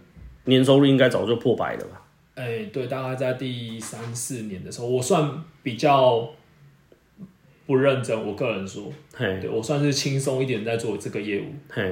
[0.45, 2.01] 年收入应该早就破百了吧？
[2.35, 6.29] 哎，对，大概在第三四年的时候，我算比较。
[7.67, 11.45] 不认真，我个人说，对我算是轻松一点在做这个业务。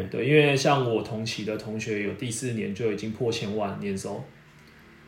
[0.10, 4.24] 对，因为像我同期的同学，有第四年就已经破千万年收，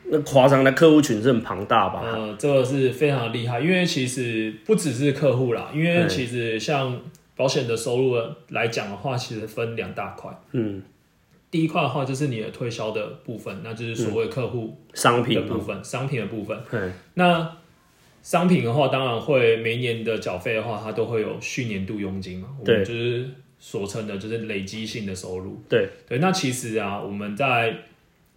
[0.04, 2.02] 那夸张的客户群是很庞大吧？
[2.04, 7.00] 呃，这个是非常厉害，因为其实不只是客户啦，因为其实像
[7.38, 8.16] 保险的收入
[8.50, 10.30] 来讲的话，其实分两大块。
[10.52, 10.84] 嗯，
[11.50, 16.60] 第一块的话就是你的推销的部分，那就是所谓客户商品的部分，商品的部分。
[17.14, 17.58] 那
[18.28, 22.50] 商品的话，当然会每年的缴费的话，它都会有续年度佣金嘛。
[22.66, 23.26] 对，就是
[23.58, 25.58] 所称的，就是累积性的收入。
[25.70, 27.74] 对对，那其实啊，我们在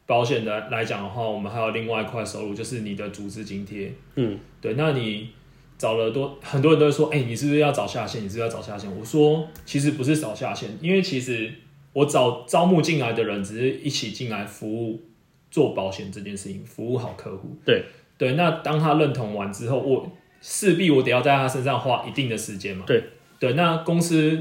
[0.06, 3.92] 保险的来讲的话，我们还有另外一块收入，就是你的组织津贴。
[4.14, 4.74] 嗯，对。
[4.74, 5.30] 那你
[5.76, 8.22] 找了多，很多人都会说，哎，你是不是要找下线？
[8.22, 8.88] 你是不是要找下线？
[8.96, 11.52] 我说，其实不是找下线，因为其实
[11.92, 15.02] 我找招募进来的人，只是一起进来服务
[15.50, 17.56] 做保险这件事情，服务好客户。
[17.64, 17.82] 对。
[18.20, 22.84] 对，那当他认同完之后，我势必我得要在他身上花一定的时间嘛。
[22.86, 23.02] 对
[23.38, 24.38] 对，那公司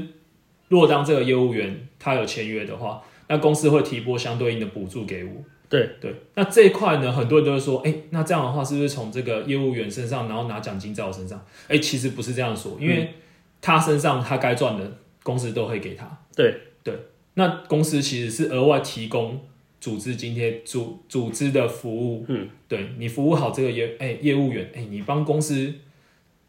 [0.68, 5.30] 若当这个业务员他有签约的话，那公司会提拨相对应的补助给我。
[5.70, 11.42] 对对，那这一块呢，很多人都会说，哎，那这样的话是不是从这个业务员身上，然后拿奖金在我身上？
[11.66, 13.14] 哎，其实不是这样说，因为
[13.62, 16.06] 他身上他该赚的，公司都会给他。
[16.36, 16.94] 对对，
[17.32, 19.40] 那公司其实是额外提供。
[19.80, 25.72] 组织今天组组织的服务，嗯，对你服务好这个业哎业务员哎，你帮公司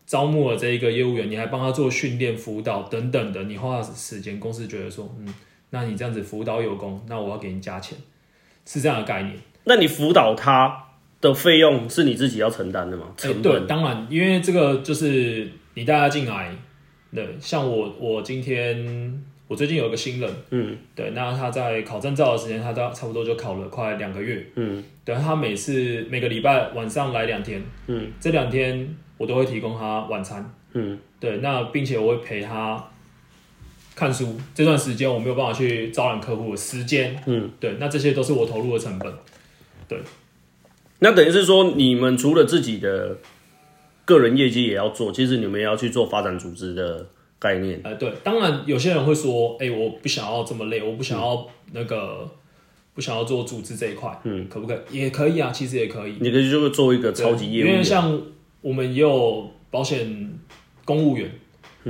[0.06, 5.34] 招募了这一个业务员，你还帮他做训练辅导等等的，你花时间，公司觉得说，嗯，
[5.70, 7.98] 那你这样子辅导有功，那我要给你加钱，
[8.66, 9.38] 是这样的概念。
[9.64, 10.90] 那你辅导他
[11.22, 13.14] 的费用是你自己要承担的吗？
[13.16, 16.54] 成本当然，因为这个就是你带他进来，
[17.16, 19.24] 对，像我我今天。
[19.52, 32.82] 我最近有一个新人，嗯，对，那他在考证照的时间，他都差不多就考了快两个月，嗯，对，他每次每个礼拜晚上来两天，嗯，这两天我都会提供他晚餐，嗯，对，那并且我会陪他
[33.94, 39.14] 看书，这段时间我没有办法去招揽客户的时间，嗯，对，那这些都是我投入的成本，
[39.86, 40.00] 对，
[41.00, 43.18] 那等于是说你们除了自己的
[44.06, 47.06] 个人业绩也要做，其实你们也要去做发展组织的。
[47.42, 52.30] 概念，哎，对，当然有些人会说，哎，我不想要这么累，我不想要那个，
[52.94, 55.00] 不想要做组织这一块，嗯，可不可以？
[55.00, 56.18] 也可以啊，其实也可以。
[56.20, 58.22] 你可以就是做一个超级业务，因为像
[58.62, 60.40] 我们也有保险
[60.86, 61.32] 公务员，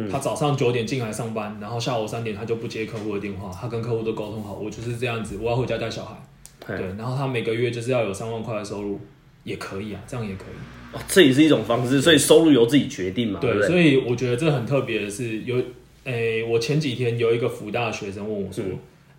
[0.09, 6.15] 他早上九点进来上班，然后下午三点他就不接客户的电话，他跟客户都沟通好，我就是这样子，我要回家带小孩，
[6.65, 8.97] 对，然后他每个月就是要有三万块的收入，
[9.43, 10.56] 也可以啊，这样也可以。
[10.93, 13.39] 哦这也是一种方式，所以收入由自己决定嘛。
[13.39, 15.56] 对，所以我觉得这很特别的是，有
[16.04, 18.63] 诶，我前几天有一个福大的学生问我说：“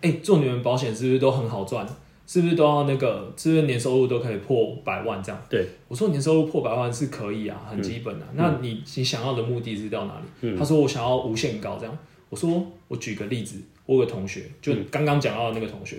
[0.01, 1.87] 哎，做你们保险是不是都很好赚？
[2.25, 3.33] 是不是都要那个？
[3.35, 5.41] 是不是年收入都可以破百万这样？
[5.49, 8.25] 对，我说年收入破百万是可以啊，很基本的。
[8.35, 10.55] 那你你想要的目的是到哪里？
[10.55, 11.97] 他说我想要无限高这样。
[12.29, 15.97] 我说我举个例子，我有个同学，就刚刚讲到的那个同学，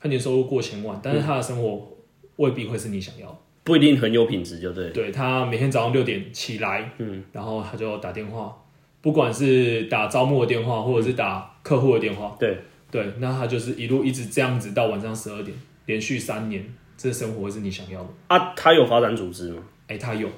[0.00, 1.90] 他年收入过千万，但是他的生活
[2.36, 4.90] 未必会是你想要，不一定很有品质，就对。
[4.90, 8.56] 对他每天早上六点起来，嗯，然后他就打电话，
[9.00, 12.58] 不管是打招募的电话，或者是打客户的电话，对
[12.90, 16.64] 对，那他就是一路一直这样子到晚上十二点，连续三年，
[16.96, 18.52] 这生活是你想要的啊？
[18.56, 19.62] 他有发展组织吗？
[19.88, 20.28] 哎，他有。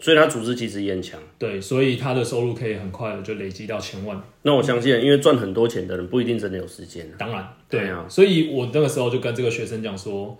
[0.00, 4.20] 所以他组织其实也很强，对，所以他的收入可以很快的就累积到千万。
[4.42, 7.08] 那我相信，因为赚很多钱的人不一定真的有时间。
[7.16, 8.04] 当然，对啊。
[8.08, 10.36] 所以我那个时候就跟这个学生讲说，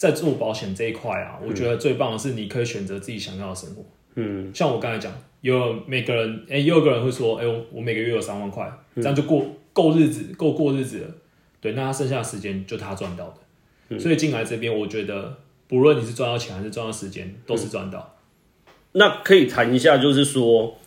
[0.00, 3.84] 在做保险这一块啊，我觉得最棒的是你可以选择自己想要的生活。
[4.14, 11.08] 嗯，像我刚才讲，有每个人，哎，也有个人会说，哎，我我每个月有三万块，这样就过够日子，够过日子了。
[11.60, 13.26] 对，那他剩下的时间就他赚到
[13.88, 13.98] 的。
[13.98, 15.36] 所以进来这边，我觉得
[15.68, 18.16] 不论你是赚到钱还是赚到时间，都是赚到。
[18.92, 20.78] 那可以谈一下，就是说，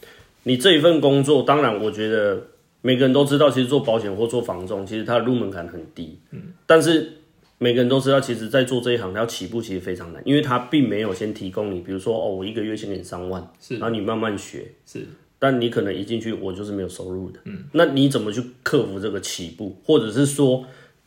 [0.42, 2.48] 你这一份工作，当然，我觉得
[2.82, 6.18] 每个人都知道，其实做保险或做房仲，其实它的入门槛很低。
[6.32, 6.42] 嗯。
[6.66, 7.20] 但是
[7.64, 15.08] 每个人都知道，其实，在做这一行，要起步其实非常难，因为他并没有先提供你，比如说，哦，我一个月先给你三万，是，然后你慢慢学，是。
[15.40, 17.40] 但你可能一进去，我就是没有收入的。
[17.46, 17.64] 嗯。
[17.72, 20.66] 那你怎么去克服这个起步，或者是说？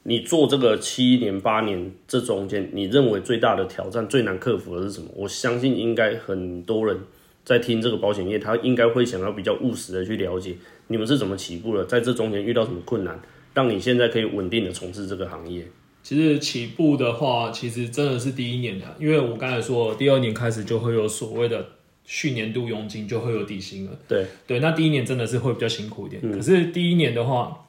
[0.09, 5.09] 你做这个七年八年，这中间你认为最大的挑战、最难克服的是什么？
[5.17, 6.97] 我相信应该很多人
[7.45, 10.55] 在听这个保险业，他应该会想要比较务实的去了解
[10.87, 13.21] 你们是怎么起步的，在这中间遇到什么困难，
[13.53, 15.67] 让你现在可以稳定的从事这个行业。
[16.07, 21.67] 其实起步的话，其实真的是第一年的，因为我刚才说第二年开始就会有所谓的
[22.05, 23.99] 去年度佣金，就会有底薪了。
[24.07, 26.23] 对对，那第一年真的是会比较辛苦一点。
[26.31, 27.63] 可是第一年的话。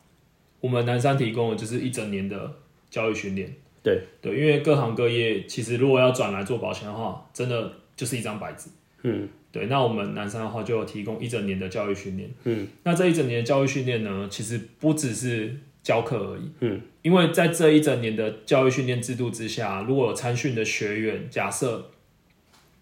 [0.60, 2.52] 我们南山提供的就是一整年的
[2.90, 8.72] 教育训练，对对，因为各行各业其实如果要转来做保险的话，真的就是一张白纸，
[9.04, 9.68] 嗯，对。
[9.68, 21.90] 那我们南山的话就有提供一整年的教育训练，嗯，那这一整年的教育训练呢，其实不只是教课而已，嗯，因为在这一整年的教育训练制度之下，如果有参训的学员，假设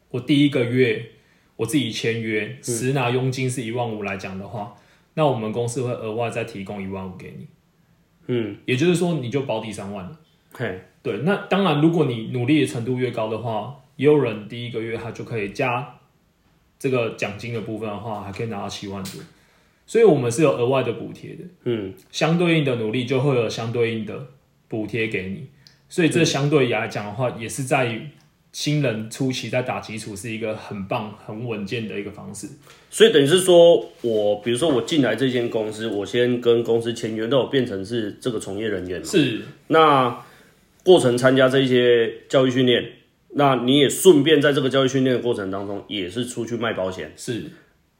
[0.09, 1.11] 我第一个月
[1.57, 4.75] 我自己签约，实拿佣金是一万五来讲的话，
[5.13, 7.47] 那我们公司会额外再提供一万五给你。
[8.25, 10.19] 嗯，也就是说，你就保底三万了。
[10.53, 15.99] 嘿，对，那当然，如果你努力的程度越高的话，也有人第一个月他就可以加
[16.79, 19.21] 这个奖金的部分的话，还可以拿到七万多。
[19.85, 21.43] 所以，我们是有额外的补贴的。
[21.63, 24.27] 嗯，相对应的努力就会有相对应的
[24.67, 25.47] 补贴给你。
[25.89, 28.01] 所以，这相对来讲的话，也是在于。
[28.51, 32.47] 新人初期在打基础是一个很棒、很稳健的一个方式，
[32.89, 39.41] 所以等于是说，我比如说我进来这间公司，我先跟公司签约，那我变成是这个从业人员是。
[39.67, 40.23] 那
[40.85, 42.93] 过程参加这些教育训练，
[43.31, 47.11] 那你也顺便在这个教育训练的过程当中，也是出去卖保险。
[47.17, 47.43] 是。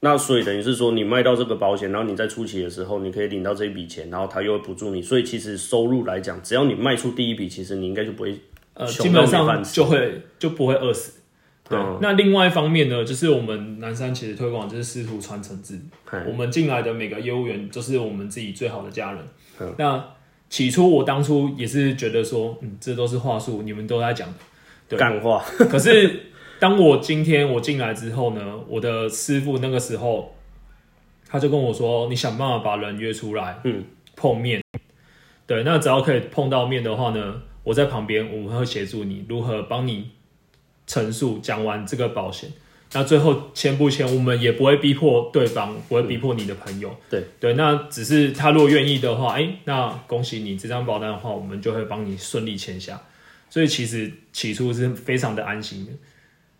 [0.06, 5.02] 那所以等于是说，你卖到这个保险，然后你在初期的时候，你可以领到这一笔钱，然后他又会补助你。
[5.02, 8.38] 所以其实收入来讲，只要你卖出第一笔，其实你应该就不会。
[8.74, 11.20] 呃，基本上就会就不会饿死。
[11.68, 15.80] 对，那另外一方面呢，就是我们南山其实推广就是师徒传承制。
[16.28, 19.24] 我们进来的每个业务员就是我们自己最好的家人。
[19.78, 20.04] 那
[20.48, 24.28] 起初我当初也是觉得说，嗯，这都是话术，你们都在讲
[24.90, 25.42] 干话。
[25.70, 26.20] 可是
[26.58, 30.34] 当我今天我进来之后呢，我的师傅那个时候
[31.28, 34.62] 他就跟我说，你想办法把人约出来，嗯，碰面。
[35.46, 37.42] 对，那只要可以碰到面的话呢？
[37.62, 40.10] 我在旁边，我们会协助你如何帮你
[40.86, 42.50] 陈述讲完这个保险。
[42.92, 46.96] 那最后签不签，我们也不会逼迫对方，不会逼迫你的朋友。
[47.10, 53.02] 对对，那只是他如果愿意的话，哎，那恭喜你这张保单的话，我们就会帮你顺利签下。
[53.50, 55.92] 所以其实起初是非常的安心的。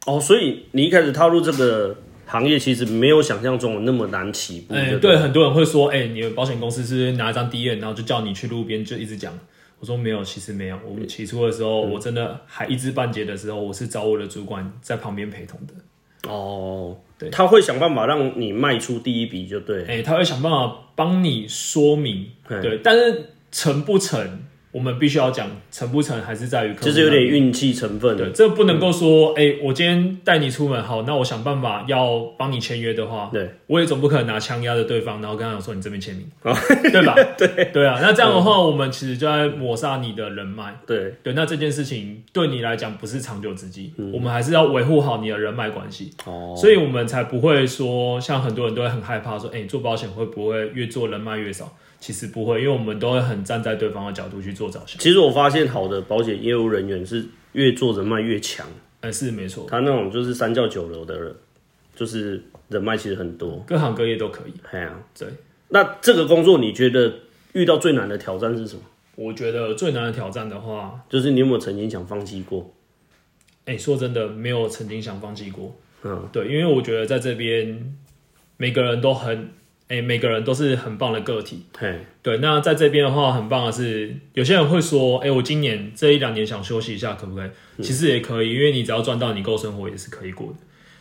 [0.06, 4.74] 哦，所以你一开始踏入这个行业，其实没有想象中的那么难起步。
[4.74, 9.38] 哎，对，很多人会说，哎，你的保险公司是拿一张 D N，然后就叫你去路边就一直讲。
[9.78, 10.78] 我说没有，其实没有。
[10.88, 16.30] 我们起初的时候，我真的还一知半解的时候，我是找我的主管在旁边陪同的。
[16.30, 19.84] 哦，对，他会想办法让你迈出第一笔，就对。
[19.84, 24.40] 哎，他会想办法帮你说明，对，但是成不成？
[24.76, 28.28] 我们必须要讲成不成，还是在于就是有点运气成分的。
[28.28, 36.30] 这不能够说，哎，我今天带你出门，好，那我想办法要帮你签约的话，对，我也总不可能拿枪压着对方，然后跟他说你这边签名，
[36.92, 37.14] 对吧？
[37.38, 40.78] 对对啊，那这样的话，我们其实就在抹杀你的人脉。
[40.86, 46.11] 对对，那这件事情对你来讲不是长久之计，我们还是要维护好你的人脉关系。
[46.26, 51.74] 哦，所以我们才不会说，像很多人都会很害怕说，哎，做保险会不会越做人脉越少？
[51.99, 54.99] 其实不会，因为我们都会很站在对方的角度去做着想。
[54.99, 58.66] 其实我发现好的保险业务人员是越做人脉越强。
[59.01, 59.66] 哎，是没错。
[59.68, 61.34] 他那种就是三教九流的人，
[61.94, 64.53] 就是人脉其实很多，各行各业都可以。
[64.70, 65.28] 哎呀，对。
[65.68, 67.12] 那这个工作你觉得
[67.53, 68.82] 遇到最难的挑战是什么？
[69.16, 72.72] 我觉得最难的挑战的话，就是你有没有曾经想放弃过？
[73.64, 75.74] 哎，说真的，没有曾经想放弃过。
[76.05, 77.97] 嗯，对，因为我觉得在这边
[78.59, 79.49] 每个人都很，
[79.89, 81.64] 哎，每个人都是很棒的个体。
[81.78, 87.82] 嘿，对，那在这边的话，很棒的是，有些人会说，哎，我今年这一两年想休息一下，可不可以？
[87.82, 90.55] 其实也可以，因为你只要赚到你够生活，也是可以过的。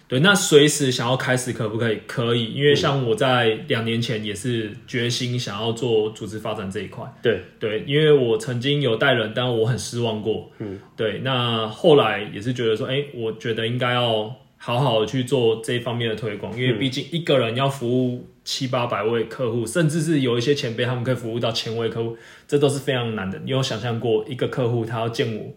[0.08, 1.98] 对，那随时想要开始可不可以？
[2.06, 7.04] 可以，因为像我在两年前也是决心想要做组织发展这一块。
[7.24, 10.52] 对对，因为我曾经有带人，但我很失望过。
[10.60, 22.16] 嗯，对，那后来也是觉得说，哎，我觉得应该要好好的去做这一方面的推广，因为毕竟一个人要服务七八百位客户，甚至是有一些前辈他们可以服务到千位客户，
[22.48, 23.38] 这都是非常难的。
[23.40, 25.54] 你有想象过一个客户他要见我，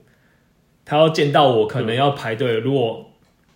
[0.84, 3.12] 他要见到我，可能要排队，如果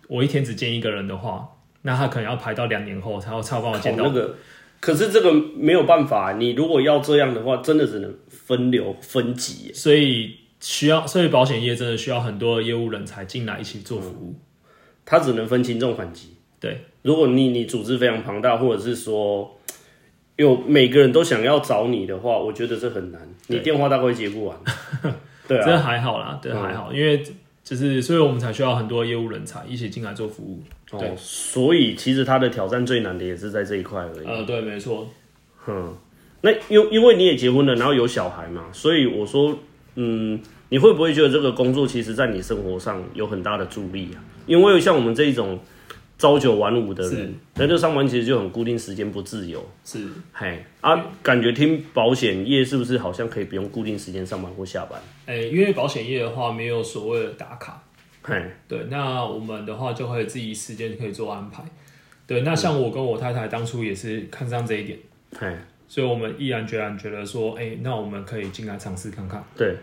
[0.07, 1.49] 我一天只见一个人的话，
[1.81, 4.05] 那他可能要排到两年后才才帮我见到。
[4.05, 4.35] 那个，
[4.79, 9.73] 可是这个没有办法，你如果要这样的话，真的只能分流分级。
[9.73, 14.35] 所以需要，所以保险业真的需要很多业务人才进来一起做服务。
[15.03, 16.32] 他只能分轻重缓急。
[16.63, 19.59] 对，如果你你组织非常庞大，或者是说
[20.37, 23.21] 有每个人都想要找你的话，我觉得这很难。
[23.47, 24.57] 你电话大概接不完。
[25.47, 27.21] 对啊，这还好啦，对还好，因为。
[27.65, 30.61] 就是，所以我们才需要很多业务人才一起进来做服务。
[30.99, 34.27] 对，所以其实他的挑战最难的也是在这一块而已。
[34.27, 35.07] 呃，对，没错。
[35.67, 35.95] 嗯，
[36.41, 39.57] 那因因为你也结婚了，然后有小孩嘛，所以我说，
[39.95, 40.37] 嗯，
[40.67, 44.19] 你会不会觉得这个工作其实在你生活上有很大的助力啊？
[44.45, 45.57] 因为像我们这一种。
[46.17, 49.63] 朝九晚五的人，那就上班其实就很固定时间，不自由。
[49.83, 55.01] 是，嘿啊，感觉听保险业是不是好像可以不用固定时间上班或下班？
[55.25, 57.83] 哎，因为保险业的话没有所谓的打卡。
[58.21, 61.61] 嘿，对，那我们的话就会自己时间可以做安排。
[62.25, 64.97] 对，那像我跟我太太当初也是看上这一点，
[65.37, 65.53] 嘿，
[65.89, 69.43] 所以我们毅然决然觉得说，哎，那我们可以进来尝试看看。
[69.57, 69.75] 对。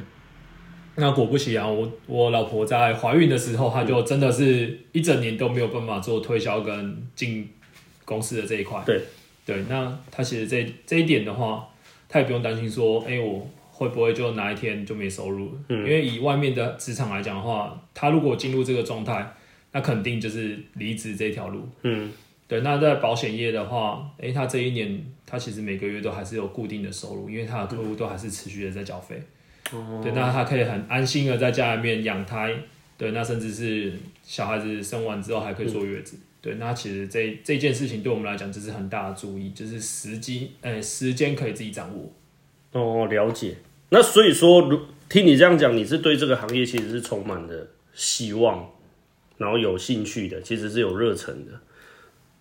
[0.96, 7.48] 那果不其然，我我老婆在怀孕的时候，她就真的是一整年都没有办法做推销跟进
[8.04, 8.82] 公司的这一块。
[8.84, 9.00] 对
[9.46, 11.66] 对，那她其实这这一点的话，
[12.08, 15.52] 她也不用担心说，哎，我会不会就哪一天就没收入？
[15.68, 19.32] 嗯，因为以外面的职场来讲的话，她如果进入这个状态，
[19.72, 21.66] 那肯定就是离职这条路。
[21.82, 22.12] 嗯，
[22.46, 22.60] 对。
[22.60, 29.22] 那在保险业的话，哎，她这一年她其实每个月都还是有固定的收入，因为她的客户都还是持续的在缴费。
[30.02, 32.54] 对，那他可以很安心的在家里面养胎，
[32.96, 33.92] 对，那甚至是
[34.22, 42.12] 小孩子生完之后还可以坐月子，对，那其实这这件事情对我们来讲就是很大的注意，就是时机，哎，时间可以自己掌握。
[42.72, 43.56] 哦，了解。
[43.90, 48.70] 那所以说，如听你这样讲，你是对这个行业其实是充满了希望，
[49.38, 51.52] 然后有兴趣的，其实是有热忱的。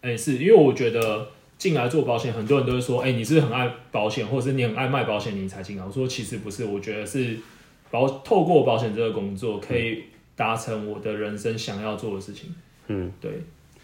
[0.02, 1.28] 哎，是因为我觉得。
[1.60, 7.36] 进来做保险，很多人都会说：“哎，你是很爱保险，或者是你很爱卖保险，你才进来。”我说：“其实不是，我觉得是
[7.92, 10.04] 保透过保险这个工作，可以
[10.38, 12.50] 达成我的人生想要做的事情。”
[12.88, 13.30] 嗯，对，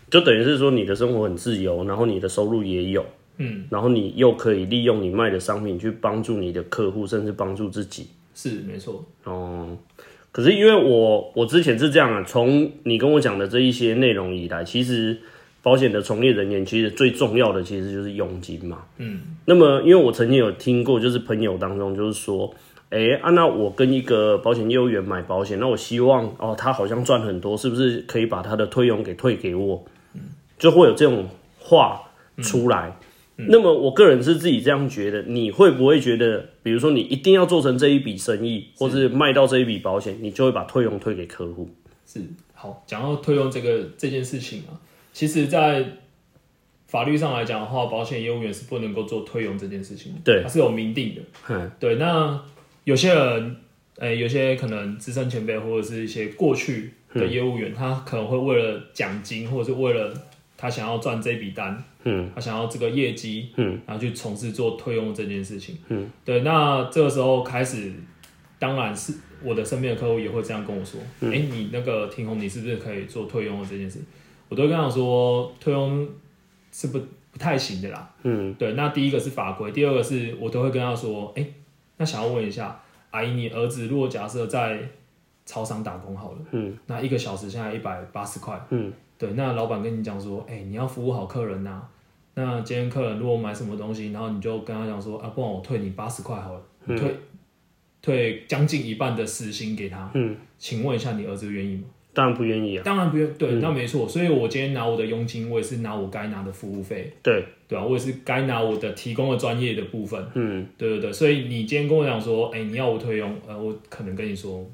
[0.09, 3.05] 就等于是说你的生活很自由，然后你的收入也有，
[3.39, 8.07] 嗯，然后你又可以利用你卖的商品去帮助你的客户，甚至帮助自己。
[8.33, 9.05] 是没错。
[9.25, 9.77] 哦，
[10.31, 15.19] 可是因为我我之前是这样啊，从你跟我讲的这一些内容以来，其实。
[15.65, 18.83] 保险的从业人员其实最重要的其实就是佣金嘛。
[18.97, 22.53] 嗯，那么因为我曾经有听过，就是朋友当中就是说，
[22.91, 29.83] 哎，啊，那我跟一个保险业务员买保险，那我希望哦，他好像赚很多，是不是可以把他的退佣给退给我？
[30.13, 30.21] 嗯，
[30.59, 31.99] 就会有这种话
[32.43, 32.95] 出来。
[33.35, 41.67] 那么我个人是自己这样觉得，你会不会觉得，比如说你一定要做成这一笔生意，或是卖到这一笔保险，你就会把退佣退给客户？
[42.05, 42.21] 是，
[42.53, 44.77] 好，讲到退佣这个这件事情啊。
[45.15, 45.81] 其实，在
[46.87, 51.21] 法律上来讲的话，保险业务员是不能够做退佣这件事情，对，它是有明定的。
[51.47, 51.95] 嗯，对。
[51.95, 52.37] 那
[52.83, 53.55] 有些人，
[53.97, 60.13] 哎，有些可能资深前辈或者是一些过去的业务员，他可能会为了奖金，或者是为了
[60.57, 66.41] 他想要赚这笔单，嗯，他想要这个业绩，嗯，然后去从事做退佣这件事情，嗯，对。
[66.41, 67.93] 那这个时候开始，
[68.59, 74.01] 当然是我的身边的客户也会这样跟我说，哎，你那个庭红，你是不是可以做退佣的这件事？
[74.49, 76.07] 我都跟他说，退佣
[76.71, 76.99] 是不
[77.31, 78.13] 不太行的啦。
[78.23, 78.73] 嗯，对。
[78.73, 81.45] 那第一个是法规，第二个是我都会跟他说，哎，
[81.97, 82.79] 那想要问一下，
[83.11, 84.79] 阿姨，你儿子如果假设在
[85.45, 89.33] 超商打工好了，嗯，那一个小时现在一百八十块，嗯，对。
[89.33, 91.81] 那老板跟你讲说，哎，你要服务好客人呐，
[92.33, 97.15] 那今天客人如果买什么东西，然后你就跟他讲说啊，不然我退你八十块好了，退
[98.01, 100.09] 退将近一半的时薪给他。
[100.13, 101.83] 嗯，请问一下，你儿子愿意吗？
[102.15, 102.81] 当然不愿意啊。
[102.83, 104.07] 当然不愿，对，那没错。
[104.07, 107.11] 所以我今天拿我的佣金，我也是拿我该拿的服务费。
[107.21, 110.25] 对，对啊，我也是该拿我的提供的专业的部分。
[110.33, 111.13] 嗯，对对对。
[111.13, 114.65] 所以你今天跟我讲说，哎，你要我退佣，呃，我可能跟你说。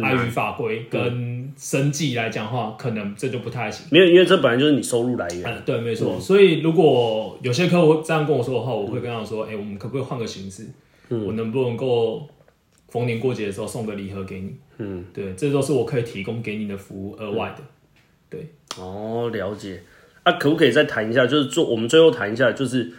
[0.00, 3.86] 碍于法规跟生计来讲话，可能这就不太行。
[3.90, 5.62] 没有，因为这本来就是你收入来源。
[5.66, 6.18] 对，没错。
[6.18, 10.66] 所以如果有些客户这样跟我说的话，我会跟他说：“哎，我们可不可以换个形式？
[11.10, 12.26] 我能不能够
[12.92, 14.54] 逢年过节的时候送个礼盒给你？
[14.76, 17.64] 嗯，对，这都是我可以提供给你的服务，额外的。
[18.28, 19.82] 对，哦，了解。
[20.24, 21.26] 啊，可不可以再谈一下？
[21.26, 22.92] 就是做我们最后谈一下，就是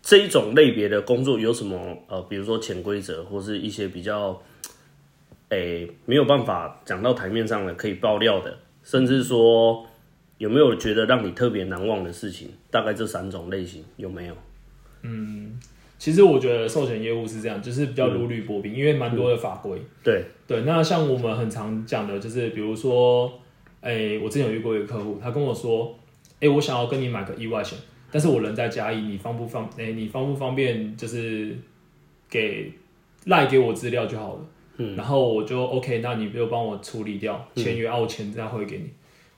[0.00, 4.42] 这一种类别的工作有什么呃，比如说潜规则，或是一些比较。
[5.50, 9.86] 诶，没有办法讲到台面上的可以爆料的，甚至说
[10.38, 12.50] 有没有觉得让你特别难忘的事情？
[12.68, 14.36] 大概这三种类型有没有？
[15.02, 15.56] 嗯，
[15.98, 19.80] 其实我觉得寿险业务是这样，就是比较如履薄冰，因为蛮多的法规。
[20.04, 23.32] 对对，那像我们很常讲的，就是比如说，
[23.80, 25.98] 诶，我之前有遇过一个客户，他跟我说，
[26.40, 27.78] 诶，我想要跟你买个意外险，
[28.10, 29.68] 但是我人在嘉义，你方不方？
[29.78, 30.96] 诶，你方不方便？
[30.96, 31.56] 就是
[32.28, 32.70] 给
[33.24, 34.40] 赖给我资料就好了。
[34.78, 38.90] 嗯然后我就 OK，那你就帮我处理掉签约，啊，我钱再汇给你。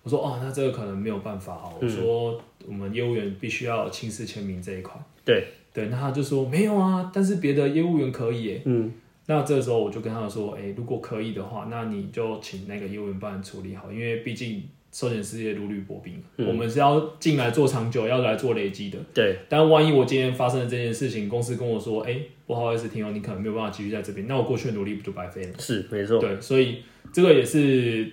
[0.02, 1.72] 我说哦，那这个可能没有办法哦。
[1.80, 5.00] 我说我们业务员必须要亲自签名这一块。
[5.24, 5.44] 对
[5.78, 8.62] 对，那他就说没有啊，但是别的业务员可以耶。
[8.64, 8.92] 嗯，
[9.26, 14.62] 那这个时候我就跟他说，哎，如果可以的话，那你就请那个业务员帮你处理好，因为毕竟。
[14.90, 18.98] 寿险事业如履薄冰，我们是要进来做长久，要来做累积的。
[19.12, 25.50] 对，但万一我今天发生了这件事情，公司跟我说：“哎，不好意思，听友，你可能没有办法继续在这边。”那我过去的努力不就白费了？
[25.58, 26.18] 是，没错。
[26.18, 26.76] 对，所以
[27.12, 28.10] 这个也是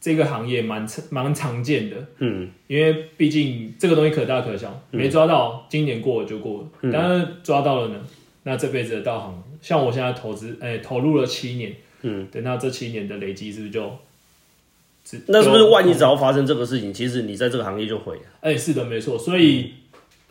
[0.00, 1.96] 这个行业蛮蛮常见的。
[2.18, 6.90] 嗯，因为毕竟这个东西可大可小，没抓到，今年过了就过了。
[6.92, 8.00] 但是抓到了呢，
[8.44, 13.98] 那这辈子的道行，像我现在投资，哎，投入了七年，嗯，等到这七年的累积，是不是就？
[15.26, 18.22] 那是不是万一只要发生这个事情，其实你在这个行业就毁了？
[18.40, 19.18] 哎，是的，没错。
[19.18, 19.72] 所以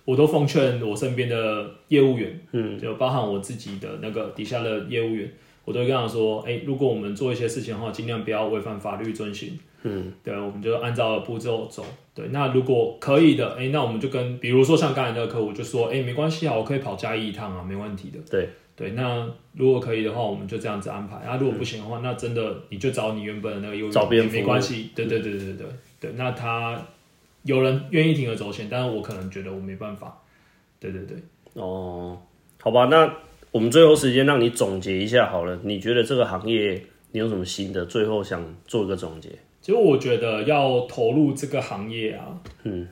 [0.05, 5.29] 我都奉劝我身边的业务员，嗯，就包含我自己的那个底下的业务员，
[5.69, 9.55] 我都会跟他说，哎，如果我们做一些事情的话，尽量不要违反法律遵循。
[9.83, 11.85] 嗯，对，我们就按照步骤走。
[12.15, 18.17] 对，那如果可以的，哎，那我们就跟，比如说像刚才那个客户就说，哎，没关系啊，我可以跑加一一趟啊，没问题的。
[18.27, 18.49] 对。
[18.75, 21.17] 对，那如果可以的话，我们就这样子安排。
[21.17, 24.89] 啊，如果不行的话，那真的你就找你原本的那个优找别人没关系。
[24.95, 25.67] 对对对对对
[25.99, 26.11] 对。
[26.15, 26.81] 那他
[27.43, 30.17] 有人愿意铤而走险，但是我可能觉得我没办法。
[30.79, 31.17] 对对对。
[31.55, 32.17] 哦，
[32.61, 33.13] 好吧，那
[33.51, 35.59] 我们最后时间让你总结一下好了。
[35.63, 37.85] 你觉得这个行业你有什么新的？
[37.85, 39.29] 最后想做一个总结。
[39.61, 42.87] 其实我觉得要投入这个行业啊，嗯。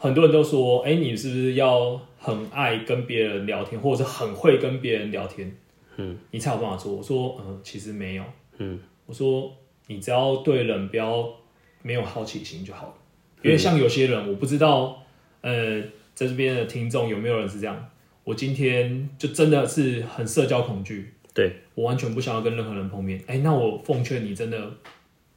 [0.00, 5.52] 很多人都说：“哎，你是不是要很爱跟别人聊天，或者是很会跟别人聊天？
[5.96, 8.22] 嗯，你才有办法做。”我说：“嗯，其实没有。
[8.58, 9.52] 嗯，我说
[9.88, 11.28] 你只要对人不要
[11.82, 12.94] 没有好奇心就好了。
[13.42, 15.02] 因为像有些人，我不知道，
[15.40, 15.82] 呃，
[16.14, 17.90] 在这边的听众有没有人是这样？
[18.28, 23.18] 我今天就真的是很社交恐惧，对我完全不想要跟任何人碰面。
[23.26, 24.70] 哎，那我奉劝你，真的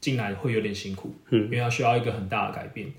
[0.01, 2.91] 进来会有点辛苦，嗯，因为他需要一个很大的改变。”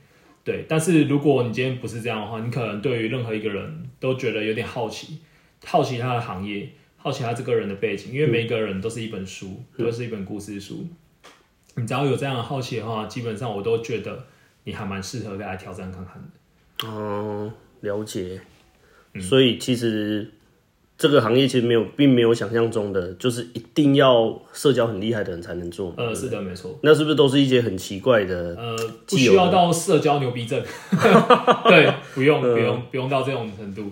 [0.42, 5.18] 对，但是如果你今天不是这样的话，你可能对于任何一个人都觉得有点好奇，
[5.62, 10.88] 好奇他的行业，好奇他这个人的背景，因为每一个人都是一本书，都是一本故事书。
[11.76, 14.24] 你只要有这样的好奇的话，基本上我都觉得
[14.64, 16.88] 你还蛮适合来挑战看看的。
[16.88, 18.40] 哦，了解。
[19.20, 20.30] 所以其实。
[20.98, 25.92] 这个行业其实没有，并没有想象中的，就是一定要社交很厉害的人才能做。
[25.96, 26.78] 呃，是的，没错。
[26.82, 28.54] 那是不是都是一些很奇怪的？
[28.56, 28.76] 呃，
[29.08, 30.62] 不需要到社交牛逼症。
[31.66, 33.90] 对，不用，不用，不用到这种程度。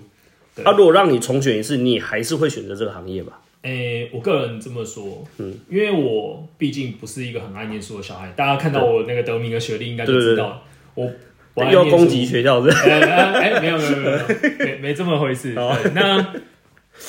[0.62, 3.40] 啊，如果让你重选一次，你还是会选择这个行业吧？
[3.62, 8.32] 诶，我个人这么说，嗯，因为我毕竟不是一个很爱念书的小孩。
[8.36, 10.62] 大家看到我那个得名的学历，应该就知道
[10.94, 11.10] 我
[11.57, 12.70] 要攻击学校是？
[12.70, 14.18] 哎，没有，没有，没有，
[14.59, 15.55] 没没这么回事。
[15.94, 16.34] 那。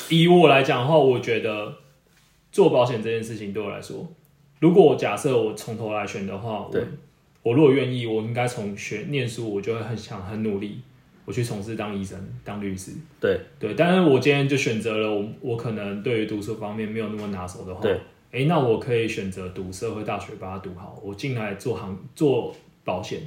[0.08, 1.70] 以我来讲的话，我觉得
[2.50, 4.10] 做保险这件事情对我来说，
[4.58, 6.80] 如果我假设我从头来选的话，我
[7.42, 10.80] 我如果愿意，我应该从学念书，我就会很想很努力，
[11.26, 12.92] 我去从事当医生、当律师。
[13.20, 20.98] 对对，但是我今天就选择了我，我可能对于读书方面没有那么拿手的话，对，哎，那我可以选择读社会大学，把它读好。
[21.04, 23.20] 我进来做行做保险，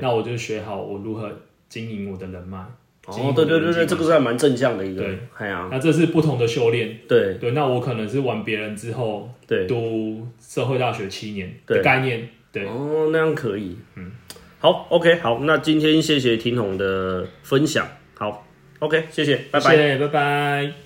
[0.00, 1.30] 那我就学好我如何
[1.68, 2.58] 经营我的人脉。
[3.06, 5.02] 哦，对对对对，这个是还蛮正向的一个。
[5.02, 6.98] 对，哎呀，那这是不同的修炼。
[7.06, 12.28] 对对，那我可能是玩别人之后，对，读社会大学七年的概念。
[12.50, 13.76] 对，哦，那样可以。
[13.94, 14.10] 嗯，
[14.58, 18.44] 好，OK，好，那今天谢谢听红的分享，好
[18.80, 20.85] ，OK，谢谢，拜拜，拜拜。